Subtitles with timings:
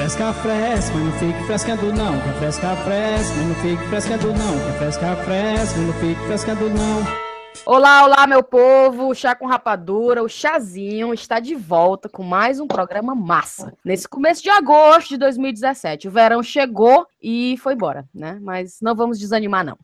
[0.00, 2.18] fresca, fresca, mas não fique frescando não.
[2.22, 4.58] Quer fresca, fresca, mas não fique frescando não.
[4.58, 7.30] Quer fresca, fresca, mas não fique frescando não.
[7.66, 9.08] Olá, olá, meu povo!
[9.08, 13.74] O Chá com Rapadura, o Chazinho, está de volta com mais um programa massa.
[13.84, 16.08] Nesse começo de agosto de 2017.
[16.08, 18.38] O verão chegou e foi embora, né?
[18.40, 19.76] Mas não vamos desanimar, não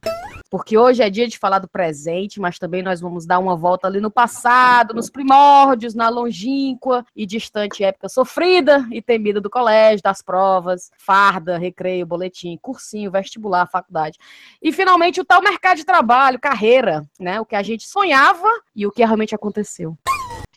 [0.51, 3.87] porque hoje é dia de falar do presente, mas também nós vamos dar uma volta
[3.87, 10.03] ali no passado, nos primórdios, na longínqua e distante época sofrida e temida do colégio,
[10.03, 14.19] das provas, farda, recreio, boletim, cursinho, vestibular, faculdade.
[14.63, 17.41] E finalmente o tal mercado de trabalho, carreira, né?
[17.41, 19.97] O que a gente sonhava e o que realmente aconteceu.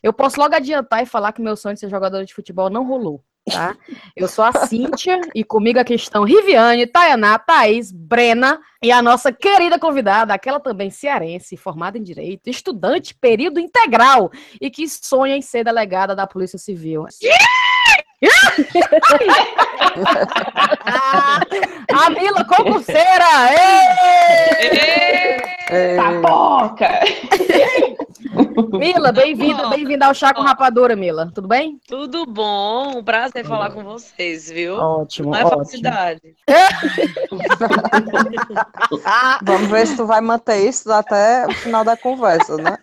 [0.02, 2.86] Eu posso logo adiantar e falar que meu sonho de ser jogadora de futebol não
[2.86, 3.76] rolou tá?
[4.16, 9.30] Eu sou a Cíntia e comigo aqui estão Riviane, Tayaná, Thaís, Brena e a nossa
[9.32, 15.42] querida convidada, aquela também cearense, formada em Direito, estudante período integral e que sonha em
[15.42, 17.04] ser delegada da Polícia Civil.
[21.92, 23.24] a Mila concurseira!
[25.96, 27.00] Tapoca!
[28.78, 31.30] Mila, bem-vinda, bem-vinda ao Chá com Rapadura, Mila.
[31.34, 31.80] Tudo bem?
[31.88, 34.76] Tudo bom, um prazer falar com vocês, viu?
[34.76, 36.20] Ótimo, Não é felicidade.
[39.42, 42.76] Vamos ver se tu vai manter isso até o final da conversa, né?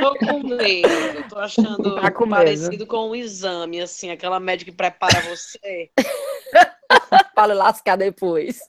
[0.00, 2.36] Tô com medo, tô achando Tá com medo.
[2.36, 5.90] parecido com um exame, assim, aquela médica que prepara você.
[7.34, 8.60] Para lascar depois.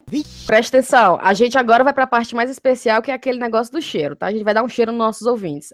[0.45, 3.71] Presta atenção, a gente agora vai para a parte mais especial, que é aquele negócio
[3.71, 4.27] do cheiro, tá?
[4.27, 5.73] A gente vai dar um cheiro nos nossos ouvintes.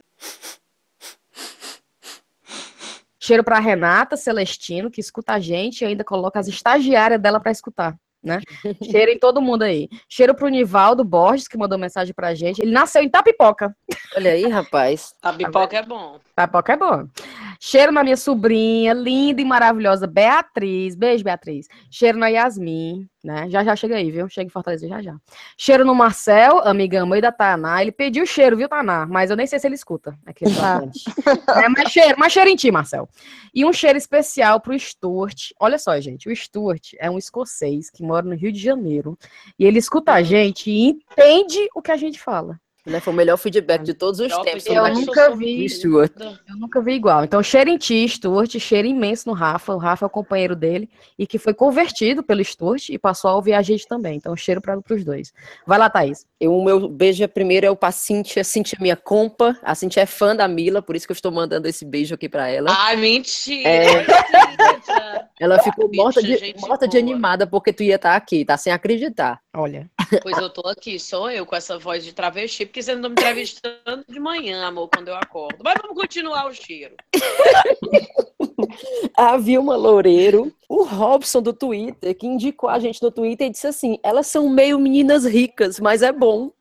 [3.20, 7.52] Cheiro para Renata Celestino, que escuta a gente e ainda coloca as estagiárias dela para
[7.52, 7.96] escutar.
[8.24, 8.40] Né?
[8.84, 9.90] Cheiro em todo mundo aí.
[10.10, 12.62] Cheiro pro Nivaldo Borges, que mandou mensagem pra gente.
[12.62, 13.76] Ele nasceu em Tapipoca.
[14.16, 15.14] Olha aí, rapaz.
[15.22, 16.20] A pipoca é bom.
[16.36, 17.08] Tapipoca é bom.
[17.60, 20.96] Cheiro na minha sobrinha, linda e maravilhosa Beatriz.
[20.96, 21.68] Beijo, Beatriz.
[21.90, 23.50] Cheiro na Yasmin, né?
[23.50, 24.30] Já já chega aí, viu?
[24.30, 25.16] Chega em Fortaleza já já.
[25.58, 27.82] Cheiro no Marcel, amiga mãe da Taná.
[27.82, 29.06] Ele pediu cheiro, viu, Taná?
[29.06, 30.18] Mas eu nem sei se ele escuta.
[30.26, 31.04] Aquele bastante.
[31.64, 33.10] é, mas cheiro, mas cheiro em ti, Marcel.
[33.54, 35.52] E um cheiro especial pro Stuart.
[35.60, 39.18] Olha só, gente, o Stuart é um escocês que mora no Rio de Janeiro.
[39.58, 42.60] E ele escuta a gente e entende o que a gente fala.
[42.88, 43.00] Né?
[43.00, 44.66] Foi o melhor feedback de todos os tempos.
[44.66, 45.68] Eu nunca vi.
[45.68, 46.12] Stuart.
[46.20, 47.24] Eu nunca vi igual.
[47.24, 49.76] Então, cheiro em ti, Stuart, cheiro imenso no Rafa.
[49.76, 50.90] O Rafa é o companheiro dele
[51.20, 54.18] e que foi convertido pelo Stuart e passou a ouvir a gente também.
[54.18, 55.34] Então, cheiro para os dois.
[55.66, 56.26] Vai lá, Thaís.
[56.40, 58.44] Eu, o meu beijo primeiro é o pra Cintia.
[58.44, 59.58] Cintia é minha compa.
[59.62, 62.30] A Cintia é fã da Mila, por isso que eu estou mandando esse beijo aqui
[62.30, 62.70] pra ela.
[62.72, 63.68] Ai, mentira!
[63.68, 64.06] É.
[65.40, 68.58] Ela ficou bicha, morta, de, morta de animada porque tu ia estar aqui, tá?
[68.58, 69.40] Sem acreditar.
[69.54, 69.90] Olha.
[70.22, 73.14] Pois eu tô aqui, sou eu com essa voz de travesti, porque você não me
[73.14, 75.58] entrevistando de manhã, amor, quando eu acordo.
[75.64, 76.96] Mas vamos continuar o cheiro.
[79.16, 83.68] A Vilma Loureiro, o Robson do Twitter, que indicou a gente no Twitter e disse
[83.68, 86.52] assim: elas são meio meninas ricas, mas é bom.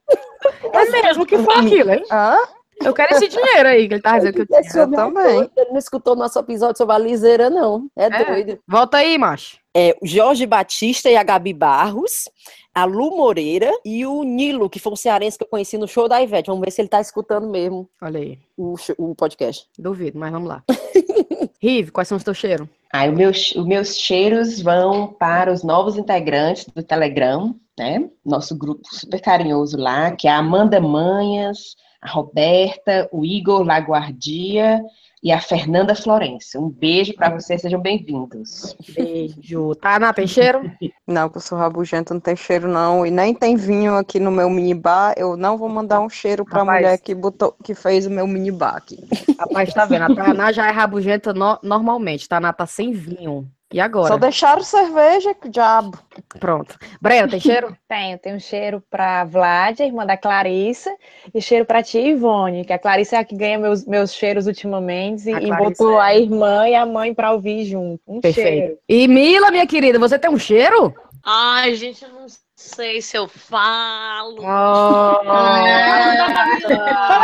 [0.73, 2.05] É mesmo, que foi aquilo, hein?
[2.11, 2.37] Hã?
[2.85, 4.83] Eu quero esse dinheiro aí que ele tá dizendo que eu tinha.
[4.83, 5.51] É também.
[5.57, 7.89] Ele não escutou nosso episódio sobre a liseira, não.
[7.97, 8.25] É, É.
[8.25, 8.59] doido.
[8.69, 9.59] Volta aí, macho.
[9.75, 12.29] É, o Jorge Batista e a Gabi Barros,
[12.77, 16.07] a Lu Moreira e o Nilo, que foi um cearense que eu conheci no show
[16.07, 16.49] da Ivete.
[16.49, 18.39] Vamos ver se ele tá escutando mesmo Olha aí.
[18.55, 19.65] o, o podcast.
[19.79, 20.63] Duvido, mas vamos lá.
[21.59, 22.69] Rive, quais são os teus cheiros?
[22.93, 28.11] O meu- os meus cheiros vão para os novos integrantes do Telegram, né?
[28.23, 34.83] Nosso grupo super carinhoso lá, que é a Amanda Manhas, a Roberta, o Igor Laguardia
[35.23, 36.61] e a Fernanda Florencio.
[36.63, 38.77] Um beijo para vocês, sejam bem-vindos.
[38.95, 39.75] Beijo.
[39.77, 40.71] Taná, tem cheiro?
[41.07, 43.07] Não, que eu sou rabugento, não tem cheiro não.
[43.07, 45.15] E nem tem vinho aqui no meu minibar.
[45.17, 46.81] Eu não vou mandar um cheiro pra Rapaz.
[46.83, 48.99] mulher que, botou, que fez o meu minibar aqui.
[49.39, 50.03] Rapaz, tá vendo?
[50.03, 52.29] A Taná já é rabugenta no- normalmente.
[52.29, 53.49] Taná tá sem vinho.
[53.73, 54.09] E agora?
[54.09, 55.99] Só deixaram cerveja, que diabo.
[56.39, 56.79] Pronto.
[57.01, 57.77] Brena, tem cheiro?
[57.89, 60.95] Tenho, tenho cheiro pra Vlad, a irmã da Clarissa,
[61.35, 64.47] e cheiro pra tia Ivone, que a Clarissa é a que ganha meus, meus cheiros
[64.47, 66.05] ultimamente, e, e botou é.
[66.05, 68.01] a irmã e a mãe pra ouvir junto.
[68.07, 68.49] Um Perfeito.
[68.49, 68.79] cheiro.
[68.89, 70.95] E Mila, minha querida, você tem um cheiro?
[71.25, 74.41] Ai, gente, eu não sei se eu falo.
[74.43, 75.25] Fala,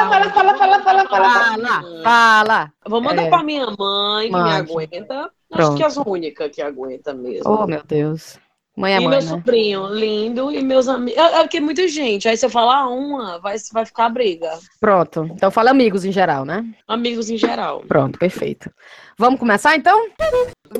[0.08, 1.08] fala, fala, fala, fala, fala.
[1.08, 2.72] Fala, fala.
[2.86, 3.28] Vou mandar É.
[3.30, 5.30] pra minha mãe, que me aguenta.
[5.48, 5.68] Pronto.
[5.68, 7.50] Acho que é as únicas que aguenta mesmo.
[7.50, 8.38] Oh, meu Deus.
[8.74, 9.26] Mãe é e mãe, meu né?
[9.26, 11.18] sobrinho, lindo, e meus amigos.
[11.18, 12.26] É, é porque é muita gente.
[12.26, 14.58] Aí se eu falar uma, vai, vai ficar briga.
[14.80, 15.28] Pronto.
[15.30, 16.64] Então fala amigos em geral, né?
[16.88, 17.80] Amigos em geral.
[17.86, 18.70] Pronto, perfeito.
[19.18, 20.08] Vamos começar então?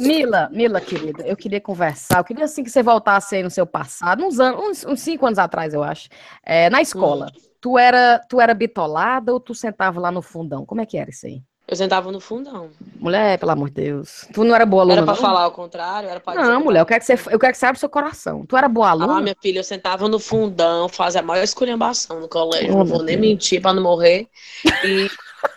[0.01, 2.19] Mila, Mila, querida, eu queria conversar.
[2.19, 5.27] Eu queria assim que você voltasse aí no seu passado, uns anos, uns, uns cinco
[5.27, 6.09] anos atrás, eu acho.
[6.43, 7.31] É, na escola.
[7.61, 10.67] Tu era, tu era bitolada ou tu sentava lá no fundão?
[10.67, 11.43] Como é que era isso aí?
[11.73, 12.69] Eu sentava no fundão.
[13.01, 14.29] Mulher, pelo amor de Deus.
[14.35, 15.21] Tu não era boa aluna, Era pra não?
[15.23, 16.07] falar ao contrário?
[16.07, 18.45] Era pra Não, mulher, eu quero que você, eu quero que você abra seu coração.
[18.45, 19.17] Tu era boa aluna?
[19.17, 22.77] Ah, minha filha, eu sentava no fundão, fazia a maior esculhambação no colégio.
[22.77, 24.29] Não vou nem mentir pra não morrer.
[24.85, 25.09] E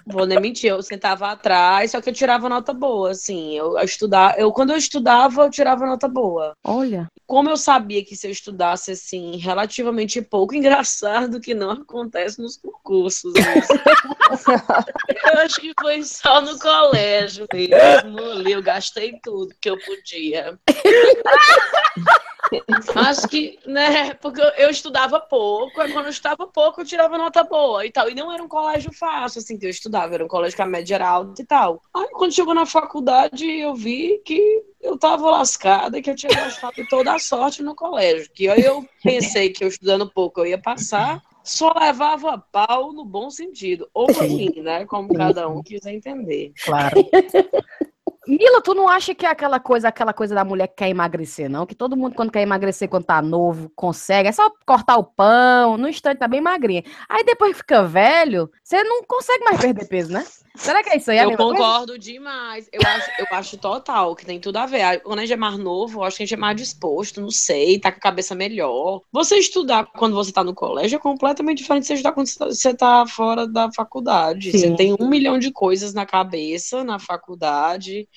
[0.06, 3.58] vou nem mentir, eu sentava atrás, só que eu tirava nota boa, assim.
[3.58, 6.54] Eu, eu estudava, eu quando eu estudava, eu tirava nota boa.
[6.64, 7.08] Olha.
[7.26, 12.58] Como eu sabia que se eu estudasse assim, relativamente pouco, engraçado que não acontece nos
[12.58, 13.34] concursos.
[13.34, 13.42] né?
[15.34, 18.20] eu acho que foi só no colégio mesmo.
[18.20, 20.60] Ali eu gastei tudo que eu podia.
[22.96, 27.18] Acho que, né, porque eu, eu estudava pouco, aí quando eu estudava pouco, eu tirava
[27.18, 28.10] nota boa e tal.
[28.10, 30.66] E não era um colégio fácil, assim, que eu estudava, era um colégio que a
[30.68, 31.82] média era alta e tal.
[31.94, 36.86] Aí quando chegou na faculdade, eu vi que eu tava lascada, que eu tinha gastado
[36.90, 38.30] toda a sorte no colégio.
[38.34, 43.06] Que aí eu pensei que eu estudando pouco eu ia passar, só levava pau no
[43.06, 43.90] bom sentido.
[43.94, 44.86] Ou assim, né?
[44.86, 46.54] Como cada um quiser entender.
[46.64, 46.96] Claro.
[48.28, 51.50] Mila, tu não acha que é aquela coisa, aquela coisa da mulher que quer emagrecer,
[51.50, 51.66] não?
[51.66, 54.30] Que todo mundo, quando quer emagrecer, quando tá novo, consegue.
[54.30, 56.84] É só cortar o pão, no instante tá bem magrinha.
[57.08, 60.26] Aí depois que fica velho, você não consegue mais perder peso, né?
[60.58, 61.18] Será que é isso aí?
[61.18, 61.54] Eu mesma coisa?
[61.62, 62.70] concordo demais.
[62.72, 65.02] Eu acho, eu acho total que tem tudo a ver.
[65.02, 67.32] Quando a gente é mais novo, eu acho que a gente é mais disposto, não
[67.32, 69.02] sei, tá com a cabeça melhor.
[69.12, 72.38] Você estudar quando você tá no colégio é completamente diferente de você estudar quando você
[72.40, 74.52] tá- você tá fora da faculdade.
[74.52, 74.58] Sim.
[74.60, 78.08] Você tem um milhão de coisas na cabeça, na faculdade.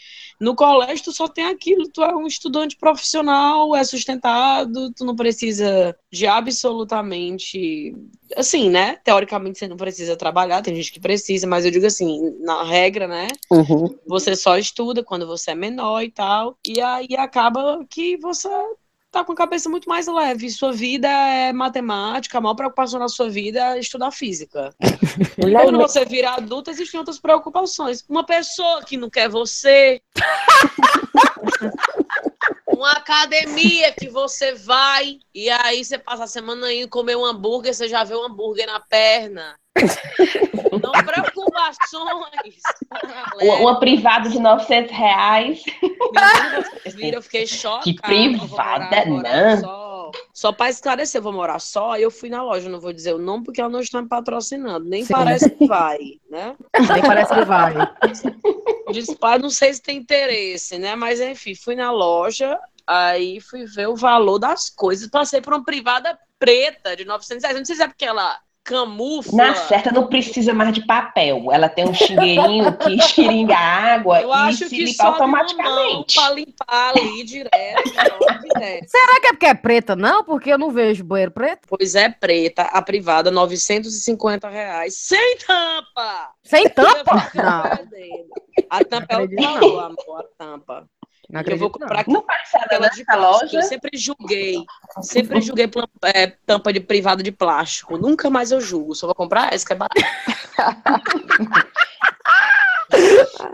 [0.41, 5.17] No colégio, tu só tem aquilo, tu é um estudante profissional, é sustentado, tu não
[5.17, 7.94] precisa de absolutamente.
[8.37, 8.96] Assim, né?
[9.05, 13.06] Teoricamente, você não precisa trabalhar, tem gente que precisa, mas eu digo assim, na regra,
[13.06, 13.28] né?
[13.50, 13.96] Uhum.
[14.06, 16.56] Você só estuda quando você é menor e tal.
[16.66, 18.48] E aí acaba que você
[19.10, 20.50] tá com a cabeça muito mais leve.
[20.50, 24.75] Sua vida é matemática, a maior preocupação na sua vida é estudar física.
[25.40, 28.04] Quando você vira adulta, existem outras preocupações.
[28.08, 30.00] Uma pessoa que não quer você.
[32.66, 37.74] Uma academia que você vai e aí você passa a semana indo comer um hambúrguer,
[37.74, 39.58] você já vê um hambúrguer na perna.
[40.81, 40.92] Não
[41.58, 42.62] preocupações.
[43.40, 45.62] Uma, uma privada de 900 reais.
[45.82, 46.64] Menina,
[46.96, 47.84] viram, eu fiquei chocada.
[47.84, 49.60] Que privada, não.
[49.60, 51.96] Só, só para esclarecer, eu vou morar só.
[51.96, 54.88] Eu fui na loja, não vou dizer o nome porque ela não está me patrocinando.
[54.88, 55.12] Nem Sim.
[55.12, 56.56] parece que vai, né?
[56.75, 57.75] Nem parece que vai.
[58.90, 60.96] Disse, pai, não sei se tem interesse, né?
[60.96, 65.08] Mas enfim, fui na loja, aí fui ver o valor das coisas.
[65.08, 67.58] Passei por uma privada preta de 900 reais.
[67.58, 69.37] Não sei se é porque ela camufla.
[69.37, 71.50] Na certa, não precisa mais de papel.
[71.50, 76.15] Ela tem um xingueirinho que xiringa a água Eu e acho se que limpa automaticamente.
[76.15, 77.82] para limpar ali direto.
[78.59, 78.88] desce.
[78.88, 80.23] Será que é porque é preta, não?
[80.23, 81.67] Porque eu não vejo banheiro preto.
[81.69, 86.31] Pois é, preta, a privada, 950 reais, sem tampa!
[86.44, 87.31] Sem tampa?
[87.35, 87.62] Não.
[88.70, 89.81] A tampa é o não.
[89.81, 90.88] amor, a tampa.
[91.28, 92.14] Não eu vou comprar não.
[92.14, 93.44] Não parece ela aquela de plástico.
[93.44, 93.62] Eu loja.
[93.62, 94.64] sempre julguei,
[95.02, 95.70] sempre julguei
[96.04, 97.98] é, tampa de privada de plástico.
[97.98, 99.94] Nunca mais eu julgo, só vou comprar essa que é barata.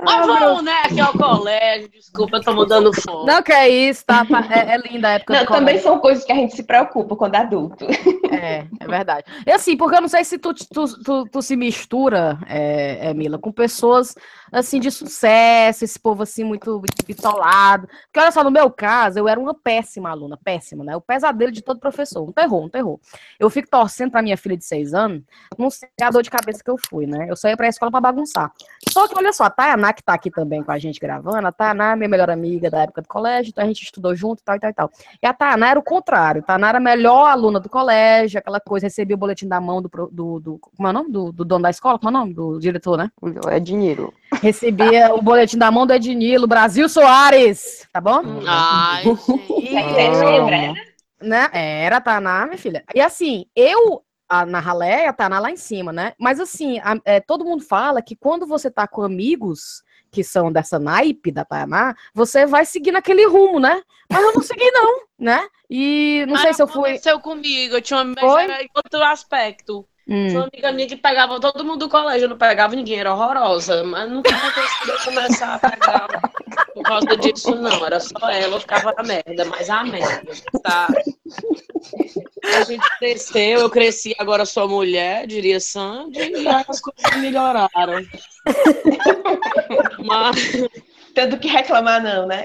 [0.05, 3.27] Mas vamos, né, aqui ao colégio, desculpa, eu tô mudando fome.
[3.27, 4.25] Não, que é isso, tá?
[4.51, 5.67] É, é linda a época Não, do colégio.
[5.67, 7.87] também são coisas que a gente se preocupa quando é adulto.
[8.31, 9.25] É, é verdade.
[9.47, 13.15] E assim, porque eu não sei se tu, tu, tu, tu se mistura, é, é,
[13.15, 14.15] Mila, com pessoas
[14.55, 17.87] assim de sucesso, esse povo assim muito bitolado.
[17.87, 20.97] Porque olha só, no meu caso, eu era uma péssima aluna, péssima, né?
[20.97, 22.99] O pesadelo de todo professor, um terror, um terror.
[23.39, 25.23] Eu fico torcendo pra minha filha de seis anos,
[25.59, 27.27] não sei a dor de cabeça que eu fui, né?
[27.29, 28.53] Eu só ia pra escola pra bagunçar.
[28.91, 31.53] Só que olha só, a Tayaná, que tá aqui também com a gente gravando, a
[31.53, 34.57] Tayaná minha melhor amiga da época do colégio, então a gente estudou junto e tal,
[34.57, 34.91] e tal, e tal.
[35.23, 36.41] E a Tayaná era o contrário.
[36.43, 39.83] A Tayaná era a melhor aluna do colégio, aquela coisa, recebia o boletim da mão
[39.83, 41.11] do, do, do como é o nome?
[41.11, 42.35] Do, do dono da escola, como é o nome?
[42.35, 43.11] Do diretor, né?
[43.49, 44.13] É dinheiro.
[44.45, 48.21] Recebia o boletim da mão do Ednilo, Brasil Soares, tá bom?
[48.47, 49.71] Ai, gente.
[49.71, 50.75] Você lembra?
[51.21, 51.49] Né?
[51.53, 52.85] Era a Tayaná, minha filha.
[52.95, 56.13] E assim, eu a, na ralé, a Tayaná lá em cima, né?
[56.19, 60.53] Mas assim, a- é, todo mundo fala que quando você tá com amigos que são
[60.53, 63.83] dessa naipe da Tayaná, você vai seguir naquele rumo, né?
[64.11, 65.47] Mas eu não segui, não, né?
[65.71, 66.91] E não sei se eu fui.
[66.91, 69.89] aconteceu comigo, eu tinha uma era em outro aspecto.
[70.07, 70.29] Hum.
[70.29, 73.15] Tinha uma amiga minha que pegava todo mundo do colégio, eu não pegava ninguém, era
[73.15, 73.83] horrorosa.
[73.85, 76.07] Mas nunca eu começar a pegar
[76.75, 77.85] por causa disso, não.
[77.85, 80.33] Era só ela, eu ficava na merda, mas a merda,
[80.63, 80.89] tá?
[82.57, 88.05] A gente cresceu, eu cresci, agora sou mulher, diria Sandy, e as coisas melhoraram.
[90.05, 90.37] Mas,
[91.15, 92.45] Tanto que reclamar, não, né?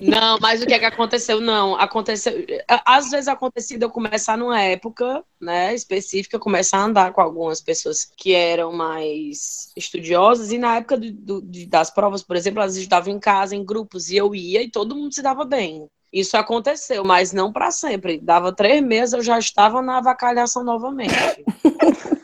[0.00, 1.40] Não, mas o que é que aconteceu?
[1.40, 2.44] Não, aconteceu.
[2.84, 7.60] Às vezes acontecia de eu começar numa época, né, específica, começar a andar com algumas
[7.60, 12.76] pessoas que eram mais estudiosas, e na época do, do, das provas, por exemplo, elas
[12.76, 15.86] estavam em casa, em grupos, e eu ia e todo mundo se dava bem.
[16.12, 18.20] Isso aconteceu, mas não para sempre.
[18.20, 21.12] Dava três meses, eu já estava na avacalhação novamente.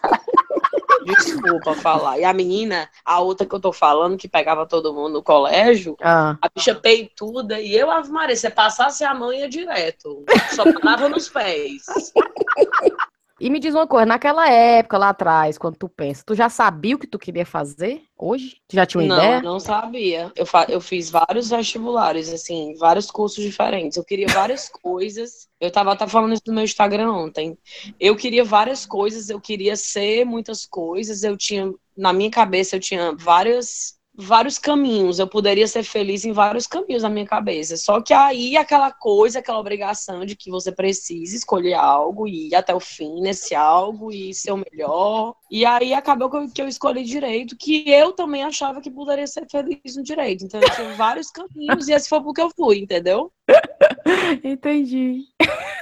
[1.05, 2.19] Desculpa falar.
[2.19, 5.97] E a menina, a outra que eu tô falando, que pegava todo mundo no colégio,
[6.01, 10.25] Ah, a bicha peituda e eu, Ave Maria, você passasse a mão ia direto.
[10.55, 11.85] Só parava nos pés.
[13.41, 16.95] E me diz uma coisa, naquela época lá atrás, quando tu pensa, tu já sabia
[16.95, 18.61] o que tu queria fazer hoje?
[18.69, 19.41] Tu já tinha uma Não, ideia?
[19.41, 20.31] não sabia.
[20.37, 23.97] Eu, fa- eu fiz vários vestibulares, assim, vários cursos diferentes.
[23.97, 25.49] Eu queria várias coisas.
[25.61, 27.57] Eu tava até falando isso no meu Instagram ontem.
[27.99, 31.23] Eu queria várias coisas, eu queria ser muitas coisas.
[31.23, 35.19] Eu tinha, na minha cabeça, eu tinha várias, vários caminhos.
[35.19, 37.77] Eu poderia ser feliz em vários caminhos na minha cabeça.
[37.77, 42.55] Só que aí aquela coisa, aquela obrigação de que você precisa escolher algo e ir
[42.55, 45.35] até o fim nesse algo e ser o melhor.
[45.51, 49.97] E aí acabou que eu, escolhi direito, que eu também achava que poderia ser feliz
[49.97, 50.45] no direito.
[50.45, 53.33] Então eu vários caminhos e esse foi porque eu fui, entendeu?
[54.45, 55.25] Entendi.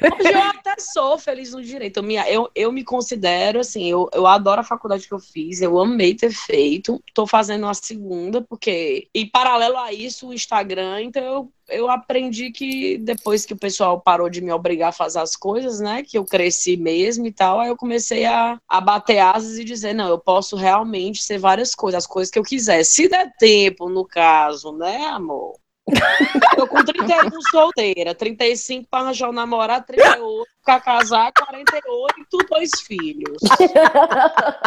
[0.00, 1.99] Hoje eu até sou feliz no direito.
[1.99, 5.61] Eu me, eu, eu me considero, assim, eu, eu adoro a faculdade que eu fiz,
[5.61, 7.02] eu amei ter feito.
[7.12, 9.08] Tô fazendo a segunda, porque.
[9.12, 14.00] E paralelo a isso, o Instagram, então eu, eu aprendi que depois que o pessoal
[14.00, 16.02] parou de me obrigar a fazer as coisas, né?
[16.02, 19.94] Que eu cresci mesmo e tal, aí eu comecei a, a bater asas e dizer,
[19.94, 22.85] não, eu posso realmente ser várias coisas, as coisas que eu quiser.
[22.85, 25.58] Se der tempo, no caso, né, amor?
[26.57, 32.38] Tô com 31 solteira, 35 para arranjar um namorado, 38 para casar, 48 e tu
[32.50, 33.38] dois filhos.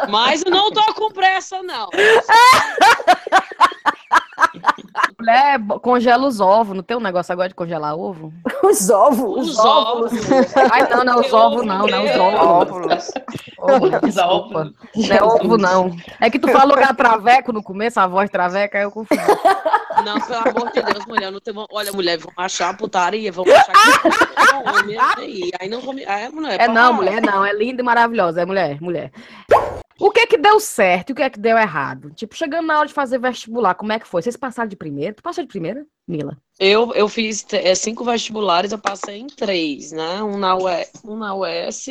[0.09, 1.89] Mas não tô com pressa, não.
[5.19, 6.75] Mulher, congela os ovos.
[6.75, 8.33] Não tem um negócio agora de congelar ovo?
[8.63, 9.49] Os ovos.
[9.49, 10.11] Os ovos.
[10.71, 12.41] Ai, não, não, os ovos não, não, os ovos.
[12.41, 13.11] Óvulos.
[13.59, 14.25] Ovo, Os desculpa.
[14.59, 14.73] ovos.
[14.95, 15.95] Não é ovo, não.
[16.19, 19.21] É que tu falou que era traveco no começo, a voz traveca, aí eu confundi.
[20.03, 21.31] Não, pelo amor de Deus, mulher.
[21.31, 21.53] Não tem...
[21.71, 24.97] Olha, mulher, vão achar putaria, vão achar que homem
[25.59, 25.69] aí.
[25.69, 25.93] Não vou.
[26.07, 26.93] Aí, mulher, É não, para.
[26.93, 27.45] mulher, não.
[27.45, 28.41] É linda e maravilhosa.
[28.41, 29.11] É mulher, mulher.
[30.01, 32.09] O que é que deu certo e o que é que deu errado?
[32.15, 34.23] Tipo, chegando na hora de fazer vestibular, como é que foi?
[34.23, 35.13] Vocês passaram de primeira?
[35.13, 36.35] Tu passou de primeira, Mila?
[36.59, 40.23] Eu, eu fiz é, cinco vestibulares, eu passei em três, né?
[40.23, 41.85] Um na, UE, um na UES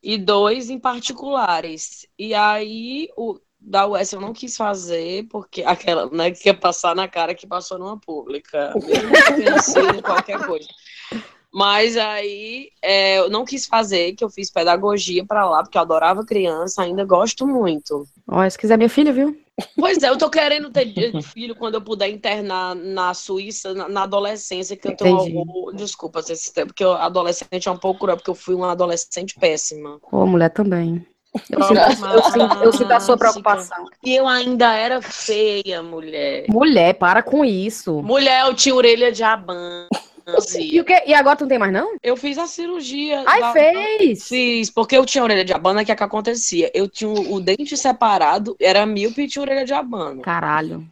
[0.00, 2.06] e dois em particulares.
[2.16, 6.94] E aí, o da UES eu não quis fazer, porque aquela, né, que quer passar
[6.94, 8.72] na cara que passou numa pública,
[9.36, 10.68] mesmo qualquer coisa.
[11.58, 15.82] Mas aí é, eu não quis fazer, que eu fiz pedagogia pra lá, porque eu
[15.82, 18.06] adorava criança, ainda gosto muito.
[18.28, 19.36] Olha, se quiser minha filha, viu?
[19.76, 24.02] Pois é, eu tô querendo ter filho quando eu puder internar na Suíça, na, na
[24.04, 25.72] adolescência, que eu tenho algum...
[25.74, 29.34] Desculpa, esse tempo, porque eu, adolescente é um pouco cruel, porque eu fui uma adolescente
[29.34, 29.98] péssima.
[30.12, 31.04] Ô, mulher também.
[31.50, 33.84] Eu sinto, a- eu sinto- eu sinto a sua preocupação.
[34.04, 36.46] E eu ainda era feia, mulher.
[36.48, 38.00] Mulher, para com isso.
[38.00, 39.88] Mulher, eu tinha orelha de abano.
[40.58, 41.96] E, o que, e agora tu não tem mais, não?
[42.02, 43.22] Eu fiz a cirurgia.
[43.26, 44.28] Ai, da- fez!
[44.28, 46.70] Fiz, porque eu tinha orelha de abano, o que, é que acontecia?
[46.74, 50.20] Eu tinha o, o dente separado, era míope e tinha orelha de abano.
[50.22, 50.84] Caralho.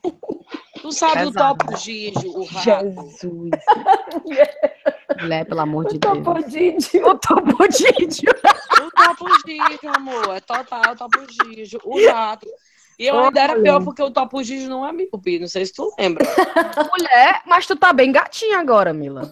[0.80, 1.58] Tu sabe o Pesado.
[1.58, 2.64] topo Gigi, o rato?
[2.64, 3.50] Jesus.
[5.20, 6.14] Mulher, pelo amor de Deus.
[6.18, 7.00] Topodídio.
[7.00, 8.30] Eu tô bodídio.
[8.80, 12.46] O Topo Gigi, amor, é total o Topo Gigi, o rato.
[12.98, 13.62] E eu ainda era Olha.
[13.62, 16.24] pior porque o Topo Gigi não é míope, não sei se tu lembra.
[16.90, 19.30] Mulher, mas tu tá bem gatinha agora, Mila.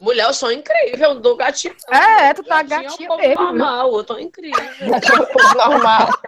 [0.00, 1.74] Mulher, eu sou incrível, eu dou gatinho.
[1.88, 1.96] não.
[1.96, 4.58] É, tu tá Gatinho gatinha é um pouco mesmo, normal, eu tô incrível.
[5.56, 6.08] Normal.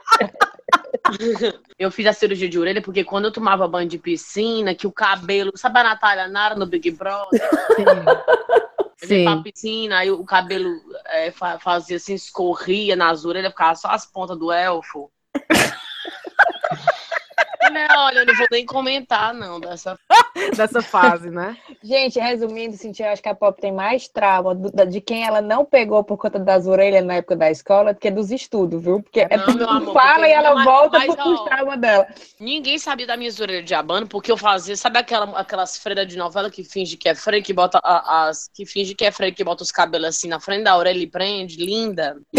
[1.79, 4.93] Eu fiz a cirurgia de orelha porque quando eu tomava banho de piscina, que o
[4.93, 7.41] cabelo, sabe a Natália Nara no Big Brother?
[7.79, 9.43] Eu ia pra Sim.
[9.43, 10.71] piscina, aí o cabelo
[11.07, 15.11] é, fa- fazia assim, escorria nas orelhas, ficava só as pontas do elfo.
[17.71, 19.99] Né, olha, eu não vou nem comentar, não, dessa.
[20.57, 21.57] Dessa fase, né?
[21.83, 25.41] Gente, resumindo, assim, eu acho que a Pop tem mais trauma do- de quem ela
[25.41, 29.03] não pegou por conta das orelhas na época da escola do que dos estudos, viu?
[29.03, 32.07] Porque é Não, tudo amor, fala e ela mas- volta mas, pro ó, trauma dela.
[32.39, 36.17] Ninguém sabia da minha orelhas de abano, porque eu fazia, sabe aquela, aquelas freiras de
[36.19, 38.49] novela que finge que é freio, que bota a- as.
[38.55, 41.07] que finge que é freio, que bota os cabelos assim na frente da orelha e
[41.07, 41.57] prende?
[41.57, 42.17] Linda.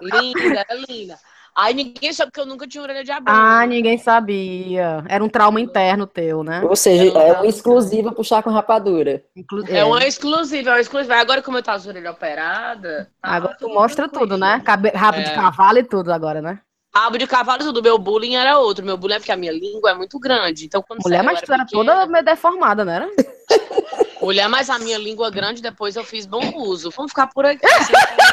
[0.00, 1.18] linda, é linda.
[1.58, 3.34] Aí ninguém sabe que eu nunca tinha orelha de abano.
[3.34, 5.02] Ah, ninguém sabia.
[5.08, 6.60] Era um trauma interno teu, né?
[6.62, 9.22] Ou seja, é uma exclusiva puxar com rapadura.
[9.34, 11.14] Inclu- É uma exclusiva, é uma exclusiva.
[11.16, 13.06] Agora, como eu tô as orelhas operadas.
[13.06, 14.32] tá Agora tu mostra tranquilo.
[14.34, 14.60] tudo, né?
[14.64, 14.90] Cabe...
[14.90, 15.34] Rabo de É.
[15.34, 16.60] cavalo e tudo agora, né?
[16.94, 17.82] Rabo de cavalo, tudo.
[17.82, 18.84] Meu bullying era outro.
[18.84, 20.66] Meu bullying é porque a minha língua é muito grande.
[20.66, 23.08] Então, quando Mulher, eu mas tu era pequena- toda meio deformada, não era?
[24.20, 26.90] Mulher, mas a minha língua grande, depois eu fiz bom uso.
[26.90, 27.60] Vamos ficar por aqui.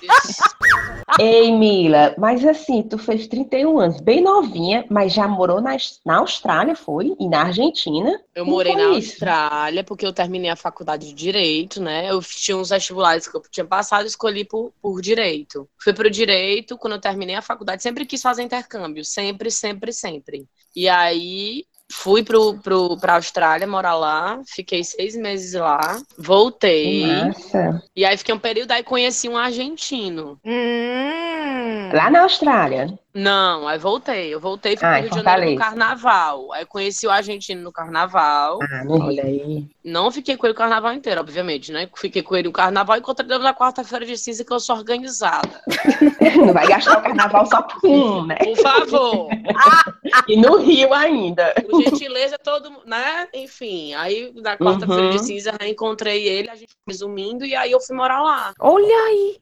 [1.20, 6.16] Ei, Mila, mas assim, tu fez 31 anos, bem novinha, mas já morou na, na
[6.16, 7.14] Austrália, foi?
[7.20, 8.20] E na Argentina?
[8.34, 9.12] Eu Como morei na isso?
[9.12, 12.10] Austrália, porque eu terminei a faculdade de Direito, né?
[12.10, 15.68] Eu tinha uns vestibulares que eu tinha passado e escolhi por, por Direito.
[15.78, 19.04] Fui pro Direito, quando eu terminei a faculdade, sempre quis fazer intercâmbio.
[19.04, 20.48] Sempre, sempre, sempre.
[20.74, 27.06] E aí, fui pro, pro, pra Austrália morar lá, fiquei seis meses lá, voltei.
[27.06, 27.82] Massa.
[27.94, 30.38] E aí, fiquei um período, aí conheci um argentino.
[30.44, 31.90] Hum.
[31.92, 32.98] Lá na Austrália.
[33.14, 34.34] Não, aí voltei.
[34.34, 36.52] Eu voltei, fui Ah, pro em Rio de Janeiro no carnaval.
[36.52, 38.58] Aí conheci o argentino no carnaval.
[38.60, 38.82] Ah.
[38.88, 39.64] Olha aí.
[39.84, 41.88] Não fiquei com ele o carnaval inteiro, obviamente, né?
[41.96, 44.76] Fiquei com ele o carnaval e encontrei ele na quarta-feira de cinza que eu sou
[44.76, 45.62] organizada.
[46.44, 48.36] Não vai gastar o carnaval só por um, né?
[48.36, 49.28] Por favor.
[50.28, 51.52] E no Rio ainda.
[51.68, 53.26] Por gentileza, todo mundo, né?
[53.34, 55.10] Enfim, aí na quarta-feira Uhum.
[55.10, 58.54] de cinza reencontrei ele, a gente resumindo, e aí eu fui morar lá.
[58.60, 59.38] Olha aí.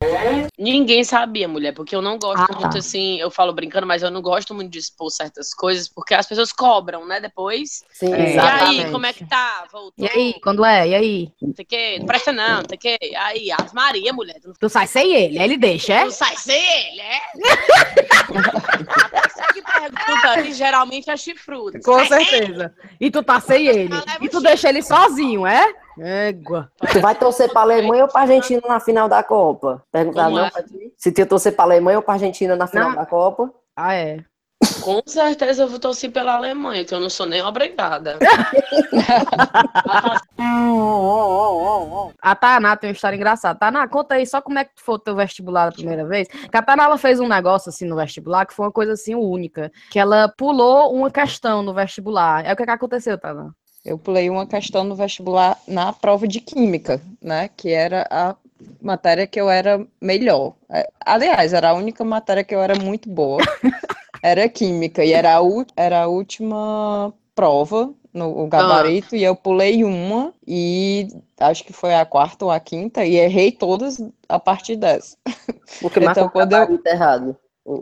[0.58, 2.58] Ninguém sabia, mulher, porque eu não gosto Ah, tá.
[2.60, 6.14] muito assim, eu falo brincando, mas eu não gosto muito de expor certas coisas, porque
[6.14, 7.20] as pessoas cobram, né?
[7.20, 7.84] Depois.
[7.92, 8.20] Sim, É.
[8.20, 8.84] E exatamente.
[8.86, 9.64] aí, como é que tá?
[9.70, 10.06] Voltou?
[10.06, 10.88] E aí, quando é?
[10.88, 11.32] E aí?
[11.40, 12.98] Não sei o quê, não presta não, não sei o quê.
[13.16, 16.04] Aí, as Maria, mulher, tu não Tu sai sem ele, aí ele deixa, é?
[16.04, 17.20] Tu sai sem ele, é?
[19.52, 20.32] Que pergunta
[20.64, 21.80] geralmente é chifrudo.
[21.80, 22.74] Com certeza.
[23.00, 23.90] E tu tá sem ele.
[24.20, 25.74] E tu deixa ele sozinho, é?
[25.98, 26.70] Égua.
[26.92, 29.84] Tu vai torcer pra Alemanha ou pra Argentina na final da Copa?
[29.92, 30.50] Perguntaram não é?
[30.50, 30.92] pra ti?
[30.96, 32.96] Se tu torcer pra Alemanha ou pra Argentina na final Não.
[32.96, 33.52] da Copa?
[33.76, 34.18] Ah, é.
[34.80, 38.18] Com certeza eu vou torcer pela Alemanha, que eu não sou nem obrigada.
[42.20, 43.58] A Taná tem uma história engraçada.
[43.58, 46.28] Taná, conta aí só como é que foi o teu vestibular da primeira vez.
[46.28, 49.14] Que a Taná, ela fez um negócio assim no vestibular que foi uma coisa assim
[49.14, 49.70] única.
[49.90, 52.44] Que ela pulou uma questão no vestibular.
[52.46, 53.50] É o que, que aconteceu, Taná?
[53.84, 57.50] Eu pulei uma questão no vestibular na prova de química, né?
[57.56, 58.36] Que era a
[58.80, 60.54] matéria que eu era melhor.
[60.70, 63.42] É, Aliás, era a única matéria que eu era muito boa.
[64.22, 65.04] Era química.
[65.04, 65.40] E era a,
[65.76, 69.16] era a última prova no o gabarito.
[69.16, 70.32] E eu pulei uma.
[70.46, 71.08] E
[71.40, 73.04] acho que foi a quarta ou a quinta.
[73.04, 75.16] E errei todas a partir dessa.
[75.80, 77.36] Porque Então, marcou o quando eu- gabarito errado.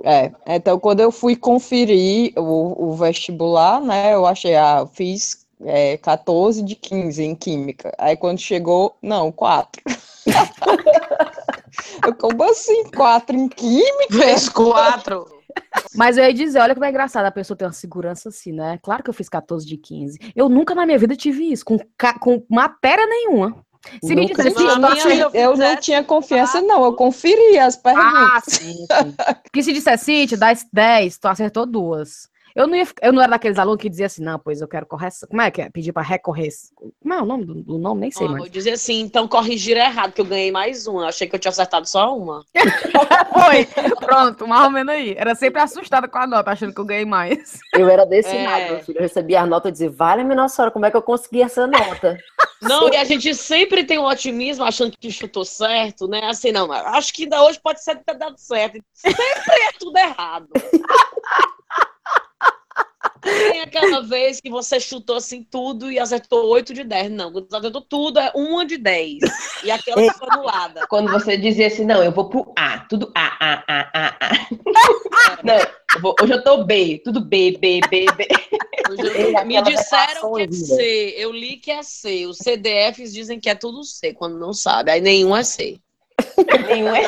[0.05, 5.46] É, então quando eu fui conferir o, o vestibular, né, eu achei, ah, eu fiz
[5.64, 7.90] é, 14 de 15 em química.
[7.96, 9.83] Aí quando chegou, não, 4.
[12.05, 14.18] Eu, como assim, 4 em química?
[14.18, 15.26] Fez quatro.
[15.94, 18.78] Mas eu ia dizer, olha como é engraçado a pessoa ter uma segurança assim, né?
[18.82, 20.18] Claro que eu fiz 14 de 15.
[20.36, 23.56] Eu nunca na minha vida tive isso, com, ca- com matéria nenhuma.
[24.04, 27.76] Se me dissesse, Não, eu achei- filha- Eu não tinha confiança, não, eu conferi as
[27.76, 28.12] perguntas.
[28.14, 28.86] Ah, sim, sim.
[29.42, 32.28] Porque se disser Cintia, dá 10, tu acertou duas.
[32.54, 34.86] Eu não, ia, eu não era daqueles alunos que dizia assim, não, pois eu quero
[34.86, 35.28] correção.
[35.28, 35.70] Como é que é?
[35.70, 36.48] Pedir pra recorrer.
[37.00, 38.00] Como é o nome do, do nome?
[38.02, 38.42] Nem sei Ah, mais.
[38.42, 41.02] vou dizer assim, então corrigiram errado, que eu ganhei mais uma.
[41.02, 42.44] Eu achei que eu tinha acertado só uma.
[43.32, 43.66] Foi.
[43.96, 45.14] Pronto, mais ou menos aí.
[45.16, 47.58] Era sempre assustada com a nota, achando que eu ganhei mais.
[47.74, 48.44] Eu era desse É.
[48.44, 48.98] lado, meu filho.
[48.98, 51.42] Eu recebia as notas e dizia, vale, minha nossa senhora, como é que eu consegui
[51.42, 52.18] essa nota?
[52.62, 56.20] Não, e a gente sempre tem um otimismo achando que chutou certo, né?
[56.26, 58.78] Assim, não, mas acho que ainda hoje pode ser ter dado certo.
[58.92, 60.46] Sempre é tudo errado.
[63.22, 67.11] Tem aquela vez que você chutou assim tudo e acertou 8 de 10.
[67.11, 69.18] Não, quando você acertou tudo é uma de 10.
[69.64, 70.87] E aquela que foi anulada.
[70.88, 74.30] Quando você dizia assim, não, eu vou pro A, tudo A, A, A, A, A.
[75.44, 78.28] Não, eu vou- hoje eu tô B, tudo B, B, B, B.
[78.88, 80.50] Eu- Ei, Me disseram que é?
[80.52, 81.14] C.
[81.16, 82.26] Eu li que é C.
[82.26, 84.90] Os CDFs dizem que é tudo C, quando não sabe.
[84.90, 85.78] Aí nenhum é C.
[86.66, 87.02] Nenhum é.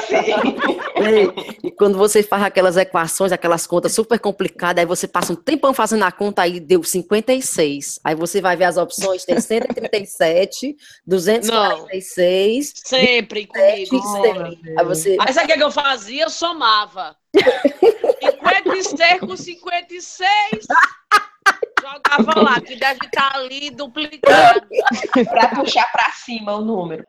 [0.96, 1.32] Ei,
[1.64, 5.72] E quando você faz aquelas equações, aquelas contas super complicadas, aí você passa um tempão
[5.74, 8.00] fazendo a conta, aí deu 56.
[8.04, 14.22] Aí você vai ver as opções, tem 137, 246, Sempre Sete, comigo.
[14.22, 14.74] sempre.
[14.78, 15.16] aí você...
[15.20, 16.24] Aí sabe o que que eu fazia?
[16.24, 17.16] Eu somava.
[17.34, 20.66] 56 com 56.
[21.80, 24.66] Jogava lá, que deve estar ali duplicado.
[25.30, 27.04] pra puxar pra cima o número.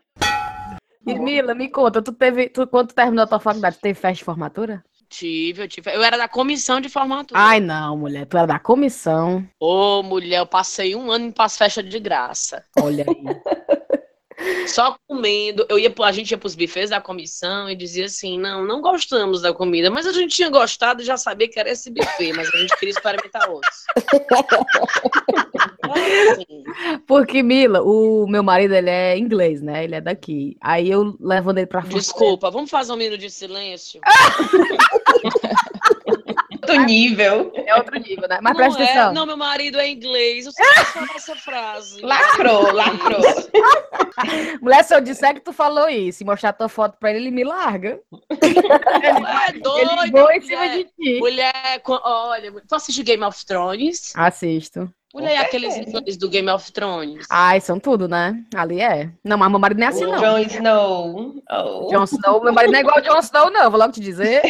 [1.05, 3.93] E Mila, me conta, tu teve, tu, quando tu terminou a tua faculdade, tu teve
[3.99, 4.83] festa de formatura?
[5.09, 5.93] Tive, eu tive.
[5.93, 7.39] Eu era da comissão de formatura.
[7.39, 9.47] Ai, não, mulher, tu era da comissão.
[9.59, 12.63] Ô, mulher, eu passei um ano para as festas de graça.
[12.81, 13.23] Olha aí.
[14.67, 15.65] Só comendo.
[15.69, 18.81] Eu ia, a gente ia para os bufês da comissão e dizia assim: não, não
[18.81, 22.33] gostamos da comida, mas a gente tinha gostado e já sabia que era esse buffet,
[22.33, 23.83] mas a gente queria experimentar outros.
[26.31, 26.63] Assim.
[27.05, 29.83] Porque, Mila, o meu marido, ele é inglês, né?
[29.83, 30.57] Ele é daqui.
[30.61, 32.11] Aí eu levando ele pra Fortaleza.
[32.11, 33.99] Desculpa, vamos fazer um minuto de silêncio?
[36.73, 37.51] outro nível.
[37.55, 38.39] É outro nível, né?
[38.41, 39.13] Mas não presta é, atenção.
[39.13, 40.45] não, meu marido é inglês.
[40.45, 42.01] Eu sei só dessa frase.
[42.01, 43.21] Lacrou, lacrou.
[44.61, 47.31] Mulher, se eu disser que tu falou isso e mostrar tua foto pra ele, ele
[47.31, 47.99] me larga.
[48.29, 50.11] É Ele doido.
[50.11, 50.77] voa em cima mulher.
[50.77, 51.19] de ti.
[51.19, 54.13] Mulher, olha, tu assiste Game of Thrones?
[54.15, 54.89] Assisto.
[55.13, 57.27] Mulher, Com aqueles inglês do Game of Thrones.
[57.29, 58.35] Ai, são tudo, né?
[58.55, 59.11] Ali é.
[59.23, 60.19] Não, mas meu marido não é assim, não.
[60.19, 61.35] Jon Snow.
[61.51, 61.87] Oh.
[61.91, 64.41] Jon Snow, meu marido não é igual ao Jon Snow, não, vou logo te dizer.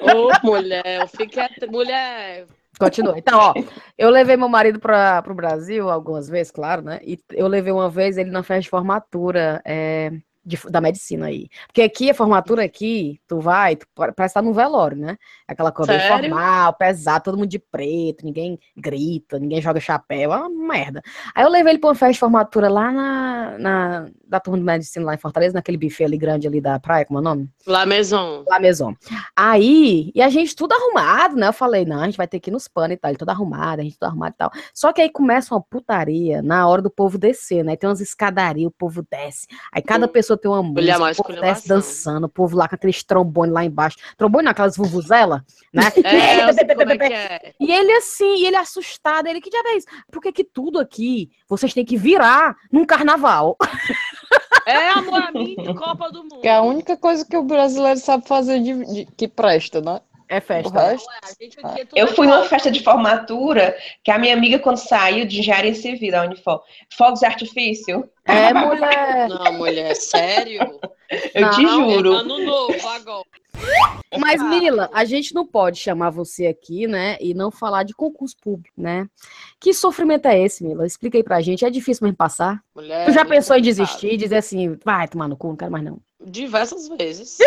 [0.00, 1.42] Ô, mulher, eu fiquei.
[1.42, 2.46] at- Mulher.
[2.78, 3.18] Continua.
[3.18, 3.54] Então, ó,
[3.96, 7.00] eu levei meu marido para o Brasil algumas vezes, claro, né?
[7.02, 10.12] E eu levei uma vez ele na festa de formatura é,
[10.46, 11.48] de- da medicina aí.
[11.66, 15.16] Porque aqui, a formatura aqui, tu vai, tu pa- parece estar num velório, né?
[15.48, 16.30] Aquela coisa bem Sério?
[16.30, 21.02] formal, pesado, todo mundo de preto, ninguém grita, ninguém joga chapéu, é uma merda.
[21.34, 24.64] Aí eu levei ele para uma festa de formatura lá na, na- da turma de
[24.64, 27.48] medicina lá em Fortaleza, naquele buffet ali grande ali da praia, como é o nome?
[27.66, 28.44] La Maison.
[28.48, 28.94] La Maison.
[29.34, 31.48] Aí, e a gente tudo arrumado, né?
[31.48, 33.30] Eu falei, não, a gente vai ter que ir nos panos e tal, ele tudo
[33.30, 34.50] arrumado, a gente tudo arrumado e tal.
[34.72, 37.76] Só que aí começa uma putaria na hora do povo descer, né?
[37.76, 39.46] Tem umas escadarias, o povo desce.
[39.72, 40.08] Aí cada Hum.
[40.08, 43.52] pessoa tem uma música, mais o povo desce dançando, o povo lá com aqueles trombones
[43.52, 43.96] lá embaixo.
[44.16, 45.82] Trombone naquelas vuvuzela, né?
[46.04, 47.54] É, eu sei como é que é.
[47.60, 49.86] E ele assim, e ele assustado, ele, que diabo é isso?
[50.10, 53.56] Por que que tudo aqui vocês têm que virar num carnaval?
[54.66, 56.40] É, amor, a minha Copa do Mundo.
[56.40, 60.00] Que é a única coisa que o brasileiro sabe fazer de, de- que presta, né?
[60.28, 60.72] É festa.
[60.72, 60.94] né?
[60.94, 65.38] é tudo Eu fui numa festa de formatura que a minha amiga, quando saiu de
[65.40, 66.62] engenharia civil da Unifor,
[66.96, 69.28] fogos de artifício, É, mulher.
[69.28, 70.80] Não, mulher, sério?
[71.34, 72.12] eu te Não, juro.
[72.14, 73.24] Ano novo agora.
[74.18, 78.36] Mas, Mila, a gente não pode chamar você aqui, né, e não falar de concurso
[78.42, 79.08] público, né?
[79.58, 80.86] Que sofrimento é esse, Mila?
[80.86, 81.64] Explica aí pra gente.
[81.64, 82.60] É difícil mesmo passar?
[82.74, 85.56] Mulher, Tu já muito pensou em desistir e dizer assim, vai tomar no cu, não
[85.56, 85.98] quero mais não.
[86.24, 87.38] Diversas vezes.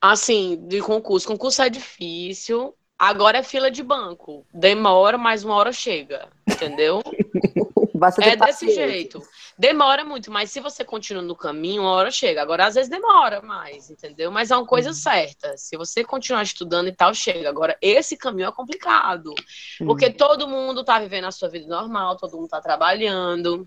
[0.00, 1.26] assim, de concurso.
[1.26, 2.74] Concurso é difícil.
[2.98, 4.46] Agora é fila de banco.
[4.52, 6.28] Demora, mas uma hora chega.
[6.48, 7.02] Entendeu?
[8.20, 9.22] É desse jeito.
[9.58, 12.42] Demora muito, mas se você continua no caminho, uma hora chega.
[12.42, 14.30] Agora, às vezes, demora mais, entendeu?
[14.30, 15.56] Mas é uma coisa certa.
[15.56, 17.48] Se você continuar estudando e tal, chega.
[17.48, 19.32] Agora, esse caminho é complicado.
[19.78, 23.66] Porque todo mundo tá vivendo a sua vida normal, todo mundo tá trabalhando,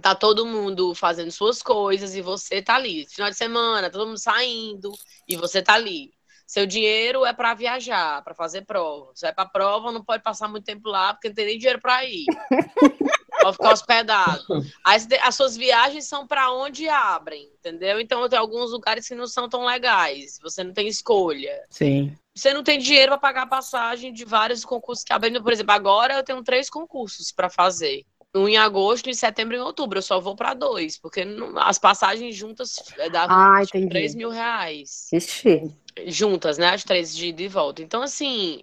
[0.00, 3.06] tá todo mundo fazendo suas coisas e você tá ali.
[3.06, 4.92] Final de semana, todo mundo saindo
[5.28, 6.12] e você tá ali.
[6.46, 9.10] Seu dinheiro é para viajar, para fazer prova.
[9.12, 11.80] Você vai para prova, não pode passar muito tempo lá porque não tem nem dinheiro
[11.80, 12.24] para ir.
[13.38, 14.42] Pode ficar hospedado.
[14.82, 18.00] As, as suas viagens são para onde abrem, entendeu?
[18.00, 20.38] Então tem alguns lugares que não são tão legais.
[20.42, 22.16] Você não tem escolha Sim.
[22.34, 25.40] você não tem dinheiro para pagar a passagem de vários concursos que abrem.
[25.40, 28.04] Por exemplo, agora eu tenho três concursos para fazer.
[28.34, 29.98] Um em agosto, em setembro e em outubro.
[29.98, 33.78] Eu só vou para dois, porque não- as passagens juntas é, davam Ah, acho que
[33.78, 33.94] entendi.
[33.94, 35.08] 3 mil reais.
[35.12, 35.74] Ixi,
[36.06, 36.68] Juntas, né?
[36.74, 37.80] As três de ida e volta.
[37.82, 38.62] Então, assim,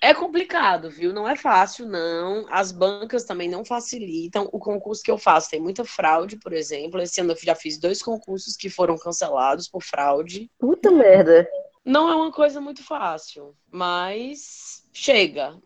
[0.00, 1.12] é complicado, viu?
[1.12, 2.46] Não é fácil, não.
[2.50, 4.48] As bancas também não facilitam.
[4.52, 7.00] O concurso que eu faço tem muita fraude, por exemplo.
[7.02, 10.50] Esse ano eu já fiz dois concursos que foram cancelados por fraude.
[10.58, 11.46] puta merda.
[11.84, 15.58] Não é uma coisa muito fácil, mas chega.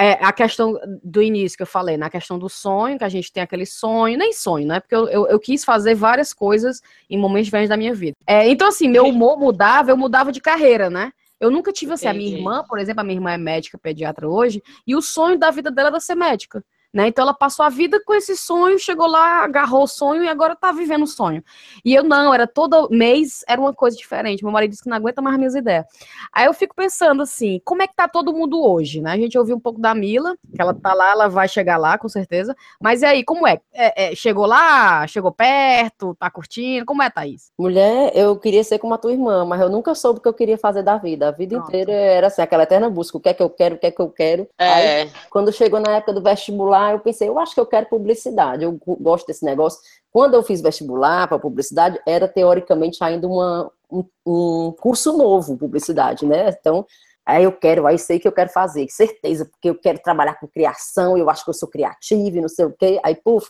[0.00, 3.30] É, a questão do início que eu falei, na questão do sonho, que a gente
[3.30, 4.80] tem aquele sonho, nem sonho, né?
[4.80, 8.16] Porque eu, eu, eu quis fazer várias coisas em momentos diferentes da minha vida.
[8.26, 11.12] É, então, assim, meu humor mudava, eu mudava de carreira, né?
[11.38, 14.26] Eu nunca tive assim, a minha irmã, por exemplo, a minha irmã é médica, pediatra
[14.26, 16.64] hoje, e o sonho da vida dela era ser médica.
[16.92, 17.08] Né?
[17.08, 20.56] Então ela passou a vida com esse sonho, chegou lá, agarrou o sonho e agora
[20.56, 21.42] tá vivendo o sonho.
[21.84, 24.42] E eu não, era todo mês, era uma coisa diferente.
[24.42, 25.86] Meu marido disse que não aguenta mais minhas ideias.
[26.32, 29.12] Aí eu fico pensando assim, como é que tá todo mundo hoje, né?
[29.12, 31.96] A gente ouviu um pouco da Mila, que ela tá lá, ela vai chegar lá,
[31.96, 32.56] com certeza.
[32.80, 33.60] Mas e aí, como é?
[33.72, 36.84] É, é, chegou lá, chegou perto, tá curtindo?
[36.84, 37.52] Como é, Thaís?
[37.56, 40.34] Mulher, eu queria ser como a tua irmã, mas eu nunca soube o que eu
[40.34, 41.28] queria fazer da vida.
[41.28, 41.68] A vida Pronto.
[41.68, 43.90] inteira era assim, aquela eterna busca, o que é que eu quero, o que é
[43.92, 44.48] que eu quero.
[44.58, 47.86] Aí, É, quando chegou na época do vestibular, eu pensei, eu acho que eu quero
[47.86, 49.80] publicidade, eu gosto desse negócio.
[50.12, 56.24] Quando eu fiz vestibular para publicidade, era teoricamente ainda uma, um, um curso novo, publicidade,
[56.26, 56.48] né?
[56.58, 56.86] Então,
[57.26, 60.48] aí eu quero, aí sei que eu quero fazer, certeza, porque eu quero trabalhar com
[60.48, 62.98] criação, eu acho que eu sou criativa e não sei o quê.
[63.04, 63.48] Aí, puf,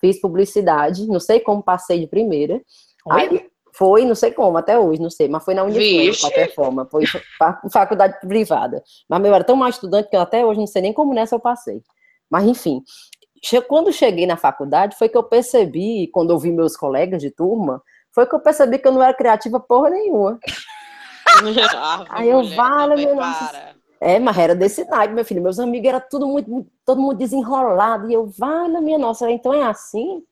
[0.00, 2.60] fiz publicidade, não sei como passei de primeira.
[3.10, 6.54] Aí, foi, não sei como, até hoje, não sei, mas foi na Unifran, de qualquer
[6.54, 7.04] forma, foi
[7.38, 8.82] fa- faculdade privada.
[9.08, 11.36] Mas eu era tão mais estudante que eu até hoje não sei nem como nessa
[11.36, 11.80] eu passei.
[12.30, 12.82] Mas, enfim,
[13.66, 17.82] quando cheguei na faculdade, foi que eu percebi, quando eu vi meus colegas de turma,
[18.12, 20.38] foi que eu percebi que eu não era criativa porra nenhuma.
[22.10, 23.76] Aí eu, vale, meu nossa.
[24.00, 25.42] É, mas era desse naipe, meu filho.
[25.42, 28.10] Meus amigos era tudo muito, muito- todo mundo desenrolado.
[28.10, 30.22] E eu, vale, minha nossa, então é assim?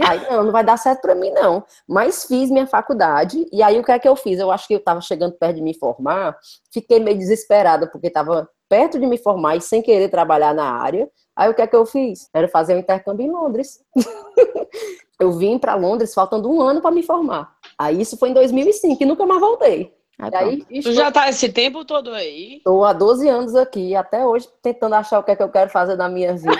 [0.00, 1.62] Aí, não, não vai dar certo para mim, não.
[1.86, 4.38] Mas fiz minha faculdade, e aí o que é que eu fiz?
[4.38, 6.36] Eu acho que eu estava chegando perto de me formar,
[6.72, 11.06] fiquei meio desesperada, porque estava perto de me formar e sem querer trabalhar na área.
[11.36, 12.30] Aí o que é que eu fiz?
[12.32, 13.78] Era fazer um intercâmbio em Londres.
[15.20, 17.52] eu vim para Londres faltando um ano para me formar.
[17.78, 19.92] Aí isso foi em 2005 e nunca mais voltei.
[20.18, 20.82] Aí, Aí.
[20.82, 22.56] Tu já tá esse tempo todo aí?
[22.56, 25.68] estou há 12 anos aqui, até hoje, tentando achar o que é que eu quero
[25.68, 26.56] fazer na minha vida.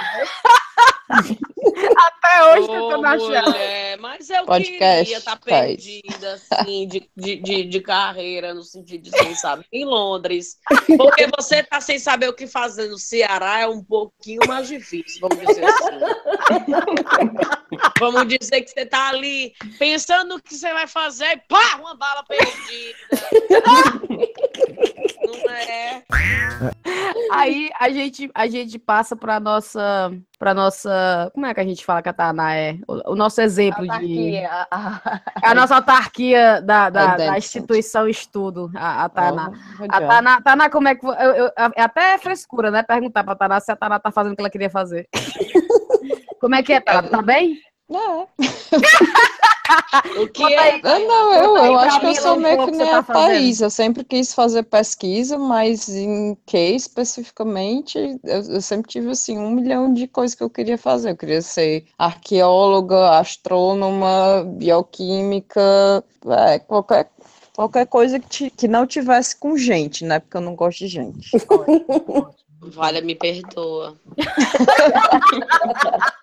[1.96, 3.42] Até hoje Ô, tentando achar.
[3.42, 5.44] mulher, mas eu Podcast, queria estar faz.
[5.46, 10.58] perdida, assim, de, de, de, de carreira, no sentido de sem saber, em Londres.
[10.96, 15.20] Porque você tá sem saber o que fazer no Ceará é um pouquinho mais difícil,
[15.20, 15.98] vamos dizer assim.
[17.98, 21.94] vamos dizer que você tá ali pensando no que você vai fazer e pá, uma
[21.94, 22.98] bala perdida.
[25.26, 26.02] Não é?
[27.34, 31.84] Aí a gente, a gente passa para nossa, para nossa, como é que a gente
[31.84, 32.76] fala que a Tainá é?
[32.86, 38.70] O, o nosso exemplo de a- é a nossa autarquia da, da, da instituição estudo,
[38.76, 39.50] a, a Tainá.
[39.80, 41.06] Oh, A Tainá, Tainá, como é que.
[41.06, 42.82] Eu, eu- é até frescura, né?
[42.82, 45.08] Perguntar pra Tainá se a Tainá tá fazendo o que ela queria fazer.
[46.40, 47.08] como é que é, Tainá?
[47.08, 47.58] Tá bem?
[47.94, 48.26] É.
[50.20, 50.58] O que é?
[50.58, 50.80] aí.
[50.82, 53.26] Ah, não, eu, eu acho que eu sou meio que nem a tá fazendo.
[53.26, 53.60] Thaís.
[53.60, 59.50] Eu sempre quis fazer pesquisa, mas em que especificamente, eu, eu sempre tive assim um
[59.50, 61.10] milhão de coisas que eu queria fazer.
[61.10, 66.04] Eu queria ser arqueóloga, astrônoma, bioquímica,
[66.48, 67.10] é, qualquer,
[67.54, 70.18] qualquer coisa que, ti- que não tivesse com gente, né?
[70.18, 71.30] Porque eu não gosto de gente.
[72.64, 73.96] Valha, me perdoa.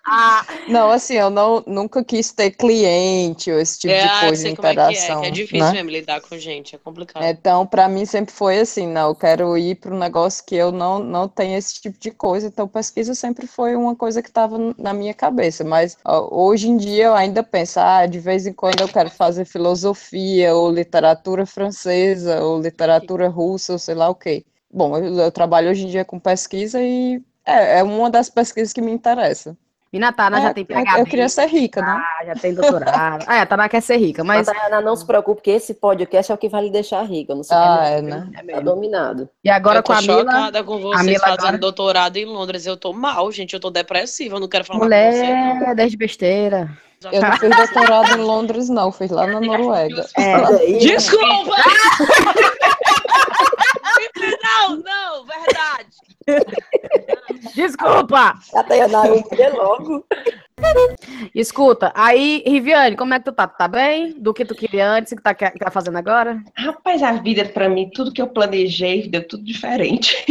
[0.68, 4.48] Não, assim, eu não, nunca quis ter cliente ou esse tipo é, de ah, coisa,
[4.48, 5.20] de como é que é, interação.
[5.20, 5.72] que é difícil né?
[5.74, 7.22] mesmo lidar com gente, é complicado.
[7.22, 10.72] Então, para mim sempre foi assim, não, eu quero ir para um negócio que eu
[10.72, 14.58] não, não tenho esse tipo de coisa, então pesquisa sempre foi uma coisa que estava
[14.76, 18.52] na minha cabeça, mas ó, hoje em dia eu ainda penso, ah, de vez em
[18.52, 24.14] quando eu quero fazer filosofia, ou literatura francesa, ou literatura russa, ou sei lá o
[24.14, 24.44] quê.
[24.72, 28.72] Bom, eu, eu trabalho hoje em dia com pesquisa e é, é uma das pesquisas
[28.72, 29.56] que me interessa.
[29.92, 31.88] Mina Tainá já É, tem eu, PhD, eu queria ser rica, né?
[32.00, 33.24] ah, já tem doutorado.
[33.26, 34.46] Ah, é, a Tainá quer ser rica, mas.
[34.46, 37.34] Mas, Tayana, não se preocupe, porque esse podcast é o que vai lhe deixar rica.
[37.34, 38.28] Não sei Ah, é, né?
[38.36, 39.28] É Tá dominado.
[39.42, 40.20] E agora eu tô com a Mila.
[40.20, 42.64] chocada com vocês Mila fazendo agora- doutorado em Londres.
[42.66, 43.54] Eu tô mal, gente.
[43.54, 44.36] Eu tô depressiva.
[44.36, 45.26] Eu não quero falar mais com você.
[45.26, 46.70] Mulher, desde besteira.
[47.10, 50.06] Eu não fiz doutorado em Londres, não, fiz lá na Noruega.
[50.16, 51.56] É, Desculpa!
[55.40, 55.90] verdade.
[57.54, 58.38] desculpa!
[58.68, 60.06] Tayana, eu logo.
[61.34, 63.46] Escuta, aí, Riviane, como é que tu tá?
[63.48, 64.12] Tu tá bem?
[64.18, 66.42] Do que tu queria antes e que tá, que tá fazendo agora?
[66.56, 70.14] Rapaz, a vida pra mim, tudo que eu planejei, deu tudo diferente.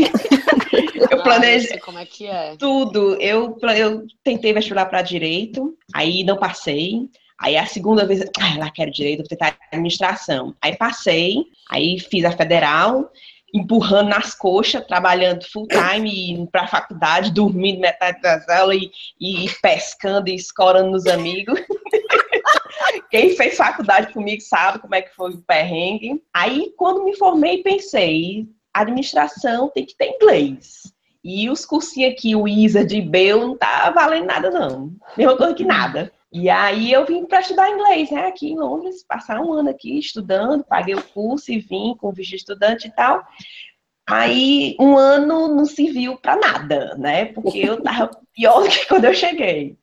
[1.11, 2.55] eu Ah, planejei sei como é que é.
[2.57, 3.15] tudo.
[3.19, 7.09] Eu, eu tentei vestibular para direito, aí não passei.
[7.41, 10.53] Aí a segunda vez, ah, lá quero direito, vou tentar administração.
[10.61, 13.09] Aí passei, aí fiz a federal,
[13.53, 18.77] empurrando nas coxas, trabalhando full time, indo para a faculdade, dormindo metade das aulas
[19.19, 21.59] e, e pescando e escorando nos amigos.
[23.09, 26.21] Quem fez faculdade comigo sabe como é que foi o perrengue.
[26.33, 30.93] Aí, quando me formei, pensei, administração tem que ter inglês.
[31.23, 34.93] E os cursinhos aqui, o ISA de Bel, não tá valendo nada, não.
[35.17, 36.12] Mesma coisa que nada.
[36.31, 38.27] E aí eu vim para estudar inglês, né?
[38.27, 42.35] Aqui em Londres, passar um ano aqui estudando, paguei o curso e vim com visto
[42.35, 43.23] estudante e tal.
[44.07, 47.25] Aí um ano não serviu para nada, né?
[47.25, 49.75] Porque eu tava pior do que quando eu cheguei.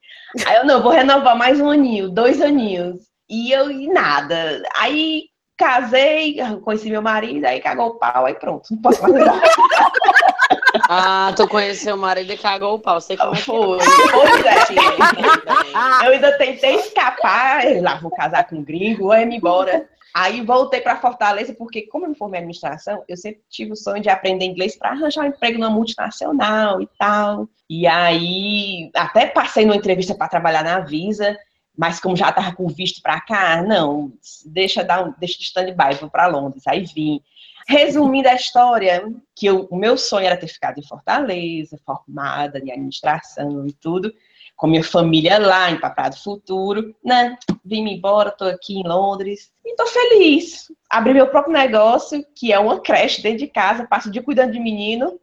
[0.46, 3.00] Aí eu não, vou renovar mais um aninho, dois aninhos.
[3.28, 4.62] E eu e nada.
[4.76, 5.24] Aí
[5.56, 9.14] casei, conheci meu marido, aí cagou o pau, aí pronto, não posso mais.
[10.88, 13.00] Ah, tu conheceu o marido e cagou o pau.
[13.00, 13.78] Sei como é Foi.
[13.78, 13.84] é.
[14.12, 16.06] Pois é.
[16.06, 19.88] Eu ainda tentei escapar, lá vou casar com um gringo, vai me embora.
[20.14, 23.76] Aí voltei para Fortaleza, porque como eu me formei em administração, eu sempre tive o
[23.76, 27.46] sonho de aprender inglês para arranjar um emprego numa multinacional e tal.
[27.68, 31.36] E aí até passei numa entrevista para trabalhar na Visa,
[31.76, 34.10] mas como já estava com visto para cá, não,
[34.46, 36.66] deixa dar um, deixa de stand-by, vou para Londres.
[36.66, 37.20] Aí vim.
[37.68, 42.70] Resumindo a história, que eu- o meu sonho era ter ficado em Fortaleza, formada em
[42.70, 44.12] administração e tudo,
[44.54, 47.36] com minha família lá em Paprado Futuro, né?
[47.64, 50.72] Vim embora, tô aqui em Londres e tô feliz.
[50.88, 54.52] Abri meu próprio negócio, que é uma creche dentro de casa, passo o dia cuidando
[54.52, 55.18] de menino.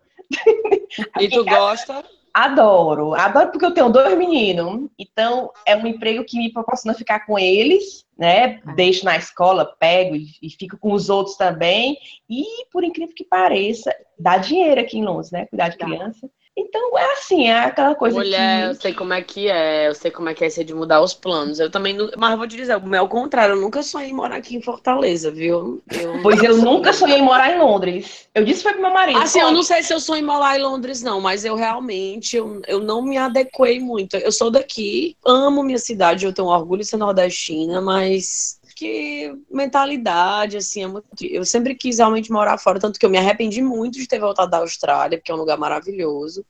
[1.19, 2.03] E tu gosta?
[2.33, 7.27] Adoro, adoro porque eu tenho dois meninos, então é um emprego que me proporciona ficar
[7.27, 8.59] com eles, né?
[8.75, 11.95] Deixo na escola, pego e, e fico com os outros também.
[12.27, 15.45] E, por incrível que pareça, dá dinheiro aqui em Londres, né?
[15.45, 16.27] Cuidar de criança.
[16.55, 18.81] Então é assim, é aquela coisa Mulher, eu que.
[18.81, 21.13] sei como é que é, eu sei como é que é ser de mudar os
[21.13, 21.59] planos.
[21.59, 24.13] Eu também, não- mas eu vou te dizer, o meu contrário, eu nunca sonhei em
[24.13, 25.81] morar aqui em Fortaleza, viu?
[25.89, 28.27] Eu Pois eu nunca sonhei em morar em Londres.
[28.35, 29.19] Eu disse foi pro meu marido.
[29.19, 31.55] Assim, eu "Pô, não sei se eu sonho em morar em Londres, não, mas eu
[31.55, 34.15] realmente, eu, eu não me adequei muito.
[34.17, 40.57] Eu sou daqui, amo minha cidade, eu tenho orgulho de ser nordestina, mas que mentalidade,
[40.57, 41.05] assim, é muito...
[41.21, 44.51] Eu sempre quis realmente morar fora, tanto que eu me arrependi muito de ter voltado
[44.51, 46.45] da Austrália, porque é um lugar maravilhoso.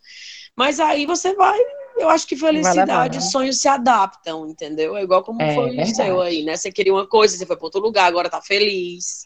[0.56, 1.60] Mas aí você vai,
[1.98, 3.24] eu acho que felicidade, né?
[3.24, 4.98] sonhos se adaptam, entendeu?
[4.98, 5.96] É igual como É foi o verdade.
[5.96, 6.56] seu aí, né?
[6.56, 9.26] Você queria uma coisa, você foi para outro lugar, agora tá feliz.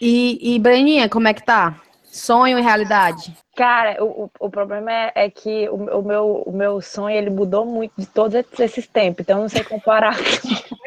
[0.00, 1.80] E, e Breninha, como é que tá?
[2.04, 3.36] Sonho e realidade?
[3.56, 7.30] Cara, o, o, o problema é, é que o, o meu, o meu sonho ele
[7.30, 10.16] mudou muito de todos esses tempos, então eu não sei comparar.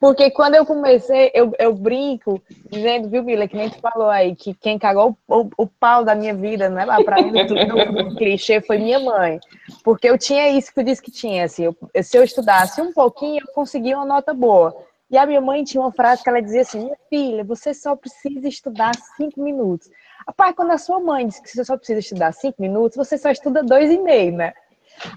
[0.00, 4.34] Porque quando eu comecei, eu, eu brinco, dizendo, viu, Mila, que nem tu falou aí,
[4.34, 7.32] que quem cagou o, o, o pau da minha vida, não é lá pra mim,
[7.32, 9.38] do clichê, foi minha mãe.
[9.84, 12.92] Porque eu tinha isso que tu disse que tinha, assim, eu- se eu estudasse um
[12.94, 14.74] pouquinho, eu conseguia uma nota boa.
[15.10, 17.94] E a minha mãe tinha uma frase que ela dizia assim: Minha filha, você só
[17.96, 19.90] precisa estudar cinco minutos.
[20.26, 23.28] Rapaz, quando a sua mãe diz que você só precisa estudar cinco minutos, você só
[23.30, 24.52] estuda dois e meio, né?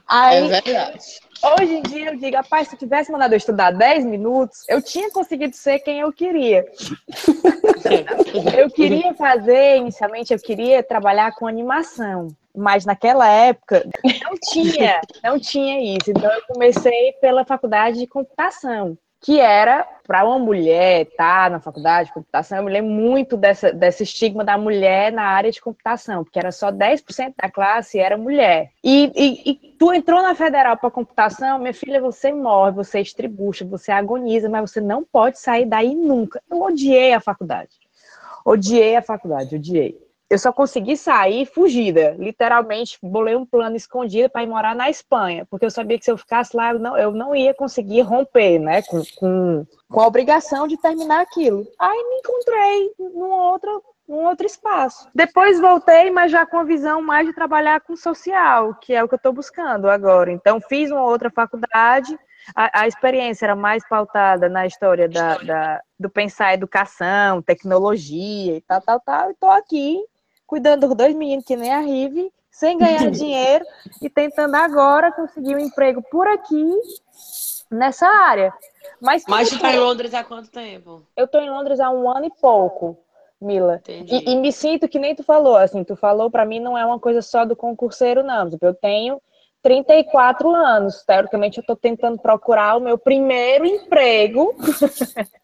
[0.08, 1.00] Aí, verdade.
[1.60, 4.82] hoje em dia, eu digo, rapaz, se eu tivesse mandado eu estudar 10 minutos, eu
[4.82, 6.66] tinha conseguido ser quem eu queria.
[8.58, 12.28] eu queria fazer, inicialmente, eu queria trabalhar com animação.
[12.56, 13.84] Mas naquela época
[14.24, 16.12] não tinha, não tinha isso.
[16.12, 22.10] Então eu comecei pela faculdade de computação, que era para uma mulher estar na faculdade
[22.10, 26.26] de computação, eu me lembro muito dessa, desse estigma da mulher na área de computação,
[26.26, 28.72] porque era só 10% da classe era mulher.
[28.84, 33.64] E, e, e tu entrou na federal para computação, minha filha, você morre, você estribucha,
[33.64, 36.42] você agoniza, mas você não pode sair daí nunca.
[36.52, 37.72] Eu odiei a faculdade.
[38.46, 39.98] Odiei a faculdade, odiei.
[40.34, 42.16] Eu só consegui sair fugida.
[42.18, 46.10] Literalmente, bolei um plano escondido para ir morar na Espanha, porque eu sabia que se
[46.12, 50.08] eu ficasse lá, eu não, eu não ia conseguir romper, né, com, com, com a
[50.08, 51.68] obrigação de terminar aquilo.
[51.80, 55.08] Aí me encontrei num outro, num outro espaço.
[55.14, 59.08] Depois voltei, mas já com a visão mais de trabalhar com social, que é o
[59.08, 60.32] que eu estou buscando agora.
[60.32, 62.18] Então, fiz uma outra faculdade,
[62.56, 68.62] a, a experiência era mais pautada na história da, da- do pensar educação, tecnologia e
[68.62, 69.30] tal, tal, tal.
[69.30, 70.04] E estou aqui
[70.54, 73.66] cuidando dos dois meninos que nem a Rive, sem ganhar dinheiro
[74.00, 76.64] e tentando agora conseguir um emprego por aqui
[77.72, 78.54] nessa área.
[79.02, 81.02] Mas, Mas tu tá em Londres há quanto tempo?
[81.18, 82.96] eu estou em Londres há um ano e pouco,
[83.42, 83.78] Mila.
[83.78, 84.16] Entendi.
[84.16, 86.86] E, e me sinto que nem tu falou, assim, tu falou pra mim não é
[86.86, 88.48] uma coisa só do concurseiro, não.
[88.48, 89.20] Tipo, eu tenho
[89.64, 91.02] 34 anos.
[91.04, 94.54] Teoricamente, eu tô tentando procurar o meu primeiro emprego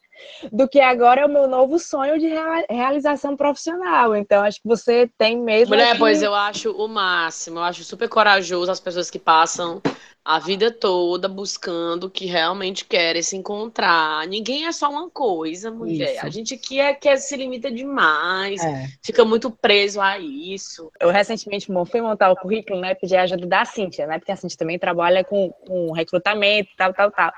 [0.52, 4.16] do que agora é o meu novo sonho de rea- realização profissional.
[4.16, 5.74] Então, acho que você tem mesmo.
[5.76, 7.60] Mulher, que- pois eu acho o máximo.
[7.60, 9.82] Eu acho super corajoso as pessoas que passam
[10.24, 14.28] a vida toda buscando o que realmente querem se encontrar.
[14.28, 16.16] Ninguém é só uma coisa, mulher.
[16.18, 16.26] Isso.
[16.26, 18.88] A gente aqui é que se limita demais, É.
[19.02, 20.92] fica muito preso a isso.
[21.00, 22.94] Eu recentemente fui montar o currículo, né?
[22.94, 24.20] Pedi a ajuda da Cíntia, né?
[24.20, 27.32] Porque a Cíntia também trabalha com, com recrutamento, tal, tal, tal.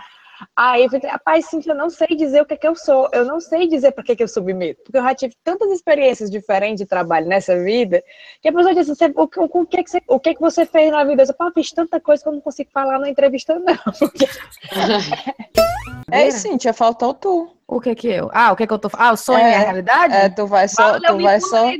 [0.55, 3.09] Aí eu falei, rapaz, Cíntia, eu não sei dizer o que é que eu sou,
[3.13, 6.29] eu não sei dizer para que, que eu submeto, porque eu já tive tantas experiências
[6.29, 8.03] diferentes de trabalho nessa vida,
[8.41, 10.29] que a pessoa diz assim, "Você- o, que- o, que, é que você, o que,
[10.29, 11.21] é que você fez na vida?
[11.21, 13.75] Eu disse, pá, fiz tanta coisa que eu não consigo falar na entrevista, não.
[16.11, 17.55] É isso, Cíntia, faltou tu.
[17.65, 18.29] O que que eu?
[18.33, 18.89] Ah, o que que eu tô...
[18.93, 20.13] Ah, o sonho É, e a realidade?
[20.13, 21.77] É, tu vai só, eu tu vai só, né?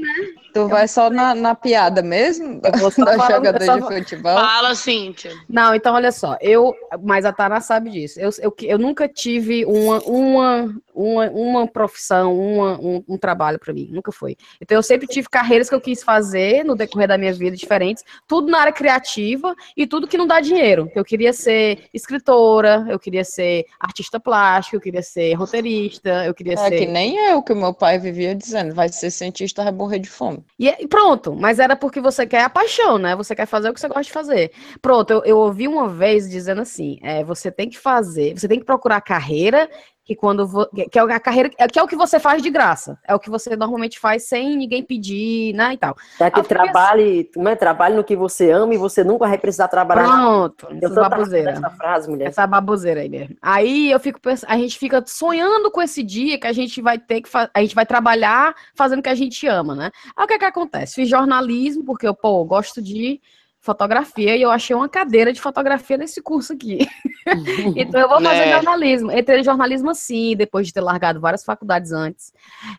[0.54, 2.62] Tu vai só na, na piada mesmo?
[2.64, 4.36] Eu vou só Da jogador só de futebol?
[4.36, 5.32] Fala, Cíntia.
[5.50, 8.20] Não, então olha só, eu, mas a Tana sabe disso.
[8.20, 13.74] Eu, eu, eu nunca tive uma, uma, uma, uma profissão, uma, um, um trabalho para
[13.74, 14.36] mim, nunca foi.
[14.60, 18.04] Então eu sempre tive carreiras que eu quis fazer no decorrer da minha vida diferentes,
[18.28, 20.90] tudo na área criativa e tudo que não dá dinheiro.
[20.96, 26.54] Eu queria ser escritora, eu queria ser artista plástico, eu queria ser roteirista, eu queria
[26.54, 29.72] É ser que nem eu, que o meu pai vivia dizendo, vai ser cientista, vai
[29.72, 30.44] morrer de fome.
[30.60, 33.16] E e pronto, mas era porque você quer a paixão, né?
[33.16, 34.52] Você quer fazer o que você gosta de fazer.
[34.82, 38.60] Pronto, eu, eu ouvi uma vez dizendo assim: é, você tem que fazer, você tem
[38.60, 39.70] que procurar carreira
[40.04, 42.98] que quando vo- que é a carreira que é o que você faz de graça,
[43.08, 45.74] é o que você normalmente faz sem ninguém pedir, né?
[45.74, 45.96] E tal.
[46.18, 49.68] Tá que Ah, trabalhe, né, trabalhe no que você ama e você nunca vai precisar
[49.68, 50.04] trabalhar.
[50.08, 51.58] Pronto, sou baboseiras.
[51.58, 52.28] essa frase, mulher.
[52.30, 53.36] Essa baboseira aí mesmo.
[53.42, 56.98] Aí eu fico pensando, a gente fica sonhando com esse dia que a gente vai
[56.98, 59.92] ter que fa- a gente vai trabalhar fazendo o que a gente ama, né?
[60.16, 60.96] Aí o que é que acontece?
[60.96, 63.22] Fiz jornalismo porque eu, pô, gosto de
[63.62, 66.80] fotografia e eu achei uma cadeira de fotografia nesse curso aqui.
[67.78, 68.52] então eu vou fazer Né?
[68.54, 69.12] jornalismo.
[69.12, 72.34] Entrei em jornalismo assim, depois de ter largado várias faculdades antes.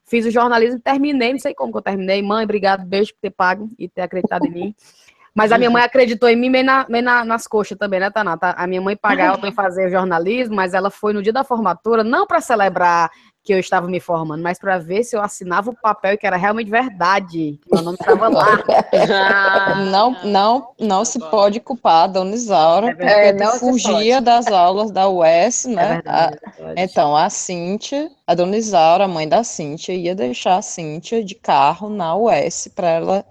[0.05, 2.21] Fiz o jornalismo, terminei, não sei como que eu terminei.
[2.21, 4.75] Mãe, obrigado, beijo por ter pago e ter acreditado em mim.
[5.35, 8.11] Mas a minha mãe acreditou em mim meio, na- meio na- nas coxas também, né,
[8.11, 8.51] Tanata?
[8.51, 12.27] A minha mãe pagava eu fazer jornalismo, mas ela foi no dia da formatura, não
[12.27, 13.11] pra celebrar
[13.45, 16.27] que eu estava me formando, mas pra ver se eu assinava o papel e que
[16.27, 18.63] era realmente verdade, que meu nome estava lá.
[19.91, 24.91] Não, não, não se pode culpar a Dona Isaura, É porque É, fugia das aulas
[24.91, 25.89] da UES, É né?
[25.95, 26.09] verdade.
[26.09, 26.83] A- é verdade.
[26.83, 31.35] então, a Cíntia, a Dona Isaura, a mãe da Cíntia, ia deixar a Cíntia de
[31.35, 33.25] carro na UES para ela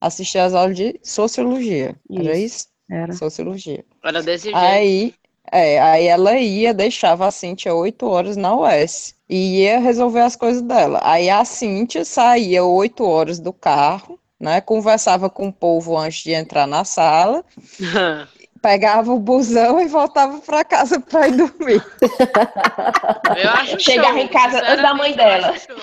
[0.00, 1.96] assistir às aulas de sociologia.
[2.12, 2.66] Era isso?
[2.90, 3.12] Era.
[3.12, 3.84] Sociologia.
[4.04, 4.56] Era desse jeito.
[4.58, 5.14] Aí,
[5.52, 10.36] é, aí ela ia, deixava a Cíntia oito horas na UES e ia resolver as
[10.36, 11.00] coisas dela.
[11.02, 14.60] Aí a Cíntia saía oito horas do carro, né?
[14.60, 17.44] Conversava com o povo antes de entrar na sala,
[18.62, 21.84] pegava o busão e voltava para casa para ir dormir.
[23.36, 25.54] Eu acho Chegava show, em casa antes da mãe dela.
[25.56, 25.76] show.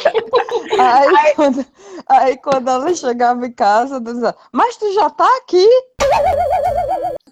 [0.80, 1.66] Aí, quando,
[2.10, 5.66] aí quando ela chegava em casa, ela dizia, mas tu já tá aqui?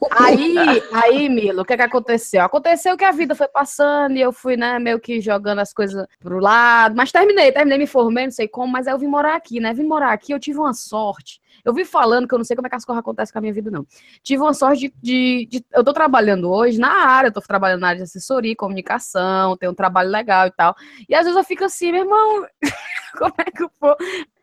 [0.10, 2.42] Aí, aí, Milo, o que que aconteceu?
[2.44, 6.06] Aconteceu que a vida foi passando e eu fui, né, meio que jogando as coisas
[6.20, 9.36] pro lado, mas terminei, terminei, me formei, não sei como, mas aí eu vim morar
[9.36, 9.74] aqui, né?
[9.74, 11.40] Vim morar aqui, eu tive uma sorte.
[11.64, 13.42] Eu vi falando que eu não sei como é que as coisas acontecem com a
[13.42, 13.86] minha vida, não.
[14.24, 17.82] Tive uma sorte de, de- de- Eu tô trabalhando hoje na área, eu tô trabalhando
[17.82, 20.76] na área de assessoria, comunicação, tenho um trabalho legal e tal.
[21.08, 22.46] E às vezes eu fico assim, meu irmão,
[23.18, 23.96] como é que eu vou?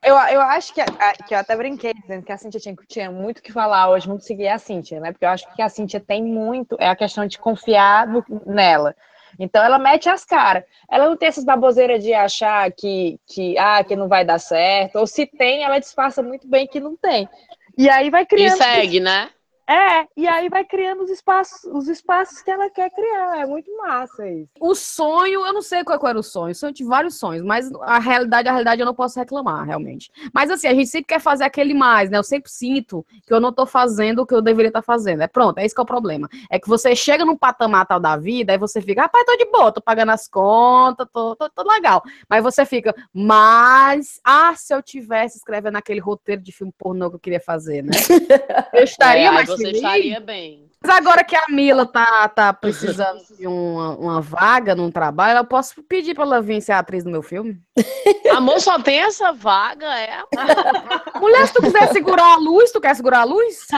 [0.02, 3.10] Eu, eu acho que, a- que eu até brinquei dizendo que a Cintia tinha, tinha
[3.10, 5.12] muito o que falar hoje, muito seguir a Cintia, né?
[5.12, 8.94] Porque eu acho que a Cintia tem muito, é a questão de confiar no- nela.
[9.38, 10.64] Então ela mete as caras.
[10.90, 14.96] Ela não tem essas baboseiras de achar que, que, ah, que não vai dar certo,
[14.96, 17.28] ou se tem, ela disfarça muito bem que não tem.
[17.76, 18.58] E aí vai E criando.
[18.58, 19.30] segue, né?
[19.68, 23.40] É, e aí vai criando os espaços, os espaços que ela quer criar.
[23.40, 24.48] É muito massa isso.
[24.58, 26.54] O sonho, eu não sei qual, qual era o sonho.
[26.62, 30.10] Eu tive vários sonhos, mas a realidade, a realidade eu não posso reclamar, realmente.
[30.32, 32.16] Mas assim, a gente sempre quer fazer aquele mais, né?
[32.16, 35.20] Eu sempre sinto que eu não tô fazendo o que eu deveria estar fazendo.
[35.22, 36.30] É pronto, é isso que é o problema.
[36.50, 39.44] É que você chega num patamar tal da vida, aí você fica, rapaz, tô de
[39.50, 42.02] boa, tô pagando as contas, tô, tô, tô legal.
[42.26, 47.16] Mas você fica, mas, ah, se eu tivesse escrevendo aquele roteiro de filme pornô que
[47.16, 47.90] eu queria fazer, né?
[48.72, 50.68] Eu estaria É, mais você estaria bem.
[50.80, 55.44] Mas agora que a Mila tá, tá precisando de uma, uma vaga num trabalho, eu
[55.44, 57.60] posso pedir pra ela vir ser atriz no meu filme?
[58.30, 60.22] Amor, só tem essa vaga, é?
[61.18, 63.66] Mulher, se tu quiser segurar a luz, tu quer segurar a luz?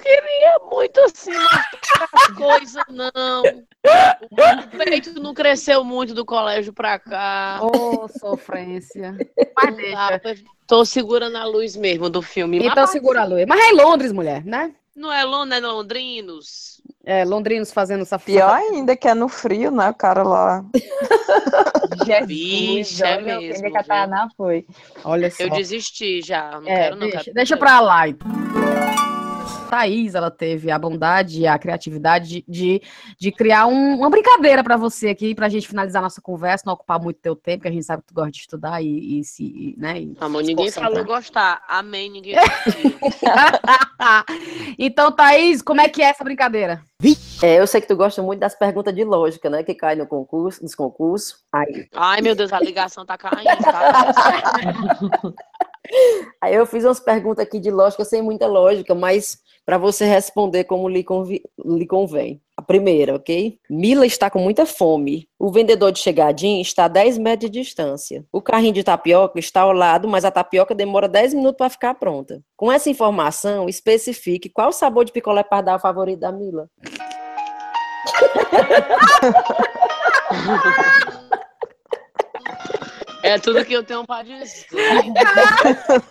[0.00, 1.66] É muito assim, mas
[2.12, 3.42] as coisas não.
[3.42, 7.58] O peito não cresceu muito do colégio pra cá.
[7.60, 9.16] Ô, sofrência.
[9.56, 10.44] Mas Não deixa.
[10.68, 12.58] Tô segurando a luz mesmo do filme.
[12.58, 13.46] Então Mas segura a luz.
[13.48, 14.70] Mas é em Londres, mulher, né?
[14.94, 16.82] Não é Lon- não é Londrinos?
[17.04, 19.88] É, londrinos fazendo essa Pior ainda que é no frio, né?
[19.88, 20.62] O cara lá.
[22.04, 24.66] Jesus, Vixe, é olha, mesmo, que a Tainá foi.
[25.04, 25.44] Olha só.
[25.44, 26.60] Eu desisti já.
[26.60, 27.00] Não É, quero, não.
[27.06, 28.08] deixa, quero deixa pra lá.
[28.08, 28.28] então.
[29.68, 32.82] Thaís, ela teve a bondade e a criatividade de, de,
[33.18, 37.00] de criar um- uma brincadeira pra você aqui, pra gente finalizar nossa conversa, não ocupar
[37.00, 39.44] muito teu tempo, que a gente sabe que tu gosta de estudar e, e se,
[39.44, 40.00] e, né?
[40.00, 40.90] e Amor, se ninguém concentrar.
[40.92, 41.62] falou gostar.
[41.68, 42.34] Amém, ninguém
[44.78, 46.80] então, Thaís, como é que é essa brincadeira?
[47.42, 49.62] É, eu sei que tu gosta muito das perguntas de lógica, né?
[49.62, 51.44] Que cai no concurso, nos concursos.
[51.52, 54.12] Aí, Ai, meu Deus, a ligação tá caindo, tá?
[56.40, 59.38] aí eu fiz umas perguntas aqui de lógica sem muita lógica, mas
[59.68, 61.04] para você responder como lhe,
[61.62, 62.40] lhe convém.
[62.56, 63.58] A primeira, ok?
[63.68, 65.28] Mila está com muita fome.
[65.38, 68.24] O vendedor de chegadinho está a 10 metros de distância.
[68.32, 71.92] O carrinho de tapioca está ao lado, mas a tapioca demora 10 minutos para ficar
[71.96, 72.42] pronta.
[72.56, 76.66] Com essa informação, especifique qual o sabor de picolé pardal favorito da Mila.
[83.28, 84.66] É tudo que eu tenho pra dizer.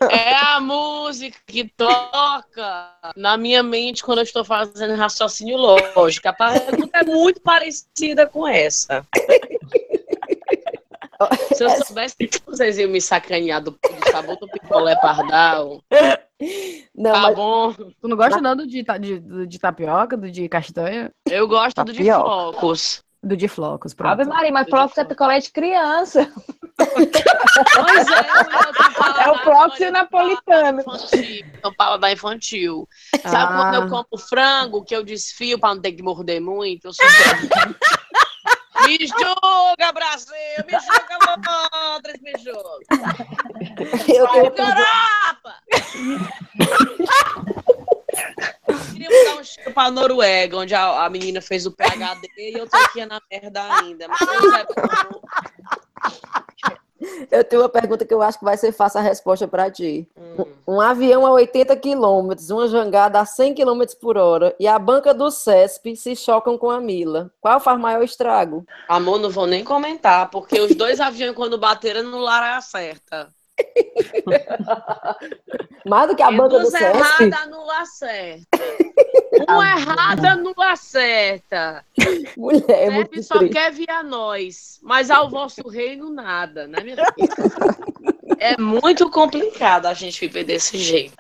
[0.10, 6.28] É a música que toca na minha mente quando eu estou fazendo raciocínio lógico.
[6.28, 9.06] A pergunta é muito parecida com essa.
[11.56, 15.82] Se eu soubesse que vocês iam me sacanear do, do sabor do picolé pardal,
[16.96, 17.74] Não, tá mas bom.
[17.74, 21.12] Tu não gosta não do de, de, do de tapioca, do de castanha?
[21.28, 22.24] Eu gosto do de Tapioca.
[22.24, 23.04] flocos.
[23.24, 24.30] Do de flocos, Ave pronto.
[24.30, 26.32] Maria, mas Flocos é picolé de criança.
[26.78, 28.28] Pois é,
[29.28, 30.82] É o Flocos e o agora, napolitano.
[30.82, 32.88] infantil, então paladar infantil.
[33.26, 33.78] Sabe quando Ah.
[33.78, 36.88] eu como frango, que eu desfio pra não ter que morder muito?
[36.88, 37.06] Eu sou
[38.88, 40.34] Me julga, Brasil!
[40.66, 41.18] Me julga,
[41.92, 42.22] Londres!
[42.22, 42.86] Me julga!
[44.08, 45.56] eu Europa!
[48.94, 52.68] Queria mudar um cheiro pra Noruega, onde a, a menina fez o PHD e eu
[52.70, 54.08] tô aqui na merda ainda.
[54.08, 54.28] Mas eu
[57.32, 60.08] Eu tenho uma pergunta que eu acho que vai ser fácil a resposta para ti.
[60.18, 60.46] Hum.
[60.68, 65.14] Um avião a 80 quilômetros, uma jangada a 100 quilômetros por hora e a banca
[65.14, 67.32] do CESP se chocam com a Mila.
[67.40, 68.66] Qual faz maior estrago?
[68.88, 73.30] Amor, não vou nem comentar, porque os dois aviões, quando bateram no lar, acerta.
[75.86, 77.30] Mais do que a banca do CESP?
[77.82, 78.97] acerta.
[79.48, 81.84] Uma errada não acerta.
[82.36, 83.54] Mulher, é muito só triste.
[83.54, 87.88] quer via nós, mas ao vosso reino nada, né, minha filha?
[88.40, 91.16] É muito complicado a gente viver desse jeito.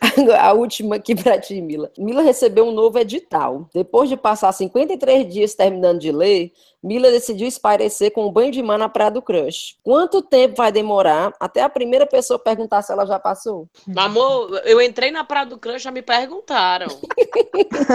[0.40, 1.90] A última aqui pra ti, Mila.
[1.98, 3.68] Mila recebeu um novo edital.
[3.74, 8.62] Depois de passar 53 dias terminando de ler, Mila decidiu espairecer com um banho de
[8.62, 9.76] mar na Praia do Crush.
[9.82, 13.68] Quanto tempo vai demorar até a primeira pessoa perguntar se ela já passou?
[13.94, 16.88] Amor, eu entrei na Praia do Crush, já me perguntaram.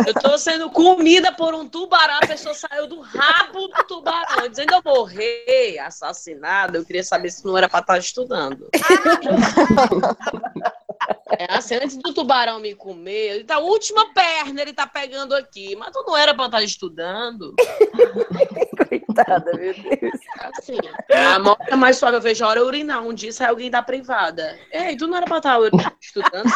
[0.05, 4.47] Eu tô sendo comida por um tubarão, a pessoa saiu do rabo do tubarão.
[4.49, 8.69] Dizendo eu morrer assassinada, eu queria saber se não era pra estar estudando.
[11.27, 15.33] É assim, antes do tubarão me comer, ele tá a última perna, ele tá pegando
[15.33, 15.75] aqui.
[15.75, 17.55] Mas tu não era pra estar estudando.
[18.89, 20.19] Coitada, meu Deus.
[20.57, 20.77] Assim,
[21.09, 22.17] a morte é mais suave.
[22.17, 23.01] Eu vejo a hora urinar.
[23.03, 24.57] Um dia sai alguém da privada.
[24.71, 25.57] Ei, tu não era pra estar
[26.01, 26.45] estudando?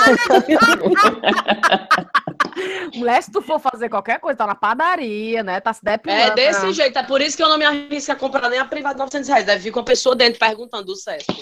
[2.96, 5.60] Mulher, se tu for fazer qualquer coisa, tá na padaria, né?
[5.62, 6.22] Tá se depilando.
[6.22, 6.98] É desse jeito.
[6.98, 9.30] É por isso que eu não me arrisco a comprar nem a privada de 900
[9.30, 9.46] reais.
[9.46, 11.28] Deve vir com a pessoa dentro perguntando do sexo.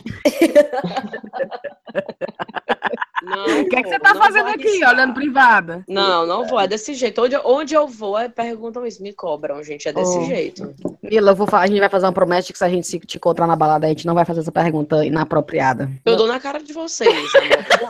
[3.24, 4.94] Não, O que, é que você tá fazendo aqui, arriscar.
[4.94, 5.84] olhando privada?
[5.88, 6.60] Não, não vou.
[6.60, 7.22] É desse jeito.
[7.22, 9.88] Onde, onde eu vou, é, perguntam isso, me cobram, gente.
[9.88, 10.24] É desse Oh.
[10.24, 10.67] jeito.
[10.68, 10.97] Obrigado.
[11.10, 12.86] Mila, eu vou fa- a gente vai fazer uma promessa de que se a gente
[12.88, 15.90] se te encontrar na balada, a gente não vai fazer essa pergunta inapropriada.
[16.06, 17.10] Eu dou na cara de vocês.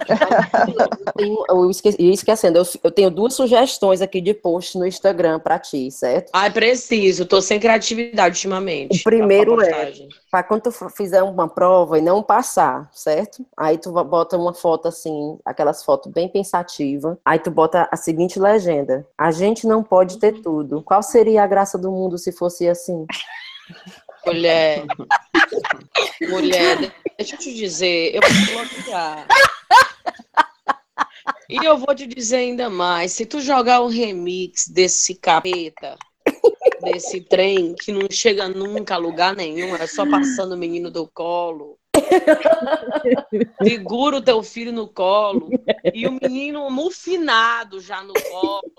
[0.07, 4.85] Eu, tenho- eu esque- ia esquecendo, eu, eu tenho duas sugestões aqui de post no
[4.85, 6.29] Instagram pra ti, certo?
[6.33, 7.25] Ai, preciso.
[7.25, 8.99] Tô sem criatividade ultimamente.
[8.99, 9.93] O primeiro pra é-.
[10.29, 13.45] Pra quando tu fizer uma prova e não passar, certo?
[13.55, 17.17] Aí tu bota uma foto assim, aquelas fotos bem pensativas.
[17.25, 20.81] Aí tu bota a seguinte legenda: A gente não pode ter tudo.
[20.83, 23.05] Qual seria a graça do mundo se fosse assim?
[24.25, 24.85] Mulher.
[26.29, 29.27] Mulher, deixa eu te dizer, eu vou te bloquear.
[31.49, 35.97] E eu vou te dizer ainda mais, se tu jogar um remix desse capeta,
[36.81, 41.07] desse trem que não chega nunca a lugar nenhum, é só passando o menino do
[41.07, 41.77] colo.
[43.63, 45.49] Segura o teu filho no colo
[45.93, 48.71] e o menino mufinado já no colo.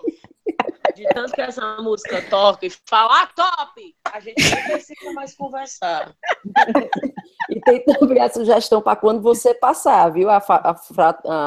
[0.98, 3.94] De tanto que essa música toca e fala, ah, top!
[4.12, 6.12] A gente não precisa mais conversar.
[7.50, 10.28] E tem também a sugestão para quando você passar, viu?
[10.28, 10.76] A, a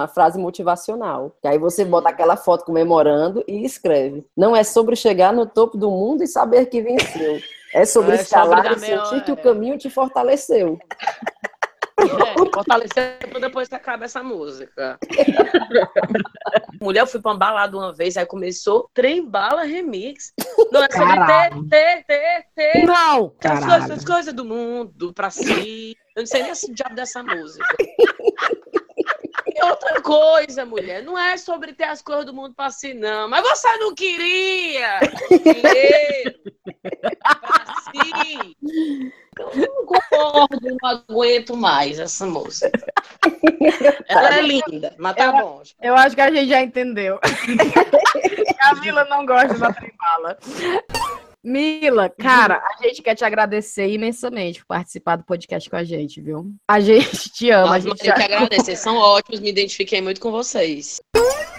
[0.04, 1.36] a frase motivacional.
[1.44, 5.78] E aí você bota aquela foto comemorando e escreve: Não é sobre chegar no topo
[5.78, 7.40] do mundo e saber que venceu.
[7.72, 9.44] É sobre É sobre escalar dar e sentir que o é.
[9.44, 10.80] caminho te fortaleceu.
[12.54, 15.00] Fortalecer depois que acaba essa música.
[16.82, 20.34] Mulher, eu fui pra uma balada uma vez, aí começou Trem Bala Remix.
[20.72, 22.86] Não, é sobre ter, ter, ter, ter.
[22.86, 23.34] Não!
[23.44, 25.96] As coisas, as coisas do mundo pra si.
[26.16, 27.66] Eu não sei nem esse diabo dessa música.
[29.54, 33.30] E outra coisa, mulher, não é sobre ter as coisas do mundo pra si, não.
[33.30, 35.00] Mas você não queria
[35.30, 36.42] dinheiro
[39.38, 42.94] Eu não concordo, não aguento mais essa música.
[44.08, 45.62] Ela é linda, mas tá bom.
[45.82, 47.20] Eu acho que a gente já entendeu.
[48.62, 50.38] a Mila não gosta da tribala.
[51.44, 56.22] Mila, cara, a gente quer te agradecer imensamente por participar do podcast com a gente,
[56.22, 56.54] viu?
[56.68, 57.64] A gente te ama.
[57.64, 61.02] A Nossa, gente eu que agradeço, vocês são ótimos, me identifiquei muito com vocês.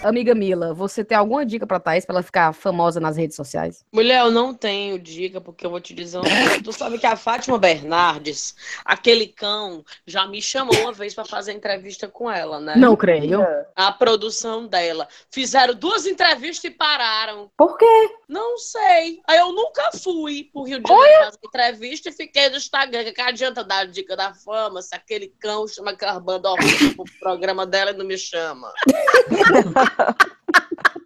[0.03, 3.85] Amiga Mila, você tem alguma dica pra Thaís pra ela ficar famosa nas redes sociais?
[3.91, 6.61] Mulher, eu não tenho dica, porque eu vou te dizer uma coisa.
[6.61, 8.53] Tu sabe que a Fátima Bernardes,
[8.83, 12.75] aquele cão, já me chamou uma vez pra fazer entrevista com ela, né?
[12.75, 13.39] Não creio.
[13.75, 15.07] A produção dela.
[15.31, 17.49] Fizeram duas entrevistas e pararam.
[17.57, 18.09] Por quê?
[18.27, 19.21] Não sei.
[19.25, 23.11] Aí eu nunca fui pro Rio de Janeiro fazer entrevista e fiquei no Instagram.
[23.11, 27.19] Que adianta dar a dica da fama se aquele cão chama aquela banda horrível pro
[27.19, 28.71] programa dela e não me chama?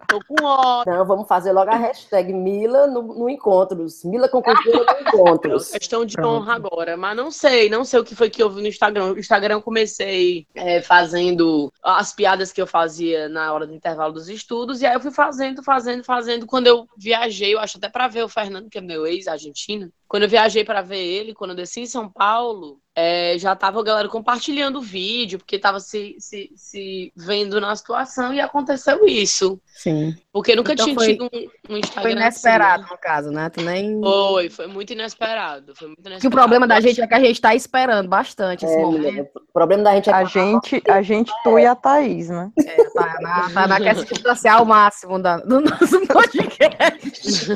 [0.08, 0.90] Tô com ódio.
[0.90, 4.02] Não, vamos fazer logo a hashtag Mila no, no Encontros.
[4.04, 5.70] Mila com cultura no Encontros.
[5.70, 6.30] Questão de Pronto.
[6.30, 9.12] honra agora, mas não sei, não sei o que foi que eu vi no Instagram.
[9.12, 14.14] O Instagram eu comecei é, fazendo as piadas que eu fazia na hora do intervalo
[14.14, 16.46] dos estudos, e aí eu fui fazendo, fazendo, fazendo.
[16.46, 19.92] Quando eu viajei, eu acho até pra ver o Fernando, que é meu ex-argentino.
[20.08, 23.78] Quando eu viajei pra ver ele, quando eu desci em São Paulo, é, já tava
[23.78, 29.06] a galera compartilhando o vídeo, porque tava se, se, se vendo na situação e aconteceu
[29.06, 29.60] isso.
[29.66, 30.16] Sim.
[30.32, 32.02] Porque nunca Então tinha foi- tido um, um Instagram.
[32.02, 32.88] Foi assim, inesperado, né?
[32.90, 33.48] no caso, né?
[33.50, 34.00] Tu nem.
[34.00, 35.76] Foi, foi muito inesperado.
[35.76, 36.20] Foi muito inesperado.
[36.22, 39.02] Que o problema da gente é que a gente tá esperando bastante esse É, momento.
[39.04, 42.28] menina, o problema da gente é A que gente, a gente, tu e a Thaís,
[42.30, 42.50] né?
[42.66, 47.52] É, tá, na, tá na quer se distanciar ao máximo da- do nosso podcast.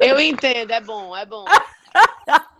[0.00, 1.44] Eu entendo, é bom, é bom.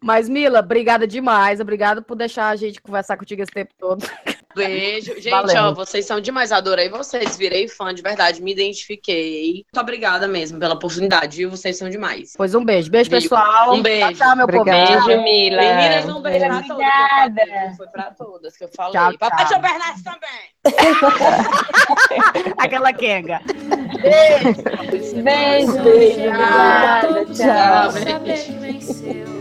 [0.00, 1.60] Mas, Mila, obrigada demais.
[1.60, 4.04] Obrigada por deixar a gente conversar contigo esse tempo todo.
[4.54, 5.14] Beijo.
[5.20, 5.62] Gente, Valeu.
[5.64, 6.52] ó, vocês são demais.
[6.52, 7.36] Adorei vocês.
[7.36, 8.42] Virei fã, de verdade.
[8.42, 9.64] Me identifiquei.
[9.72, 11.50] Muito obrigada mesmo pela oportunidade, viu?
[11.50, 12.34] Vocês são demais.
[12.36, 12.90] Pois um beijo.
[12.90, 13.28] Beijo, Beijo.
[13.28, 13.74] pessoal.
[13.74, 14.14] Um beijo.
[14.14, 14.64] Tchau, tchau, meu povo.
[14.64, 15.62] Beijo, Mila.
[15.62, 16.70] Meninas, um beijo pra todas.
[16.70, 17.74] Obrigada.
[17.76, 18.92] Foi pra todas que eu falei.
[18.92, 19.60] Tchau, Papai tchau.
[19.60, 20.50] Tio Bernardo também.
[22.58, 23.40] Aquela quenga.
[24.02, 25.78] Beijo, beijo.
[25.78, 27.24] Obrigada.
[27.26, 27.92] Tchau.
[27.92, 28.60] Tchau.
[28.60, 29.39] venceu.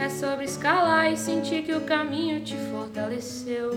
[0.00, 3.70] É sobre escalar e sentir que o caminho te fortaleceu.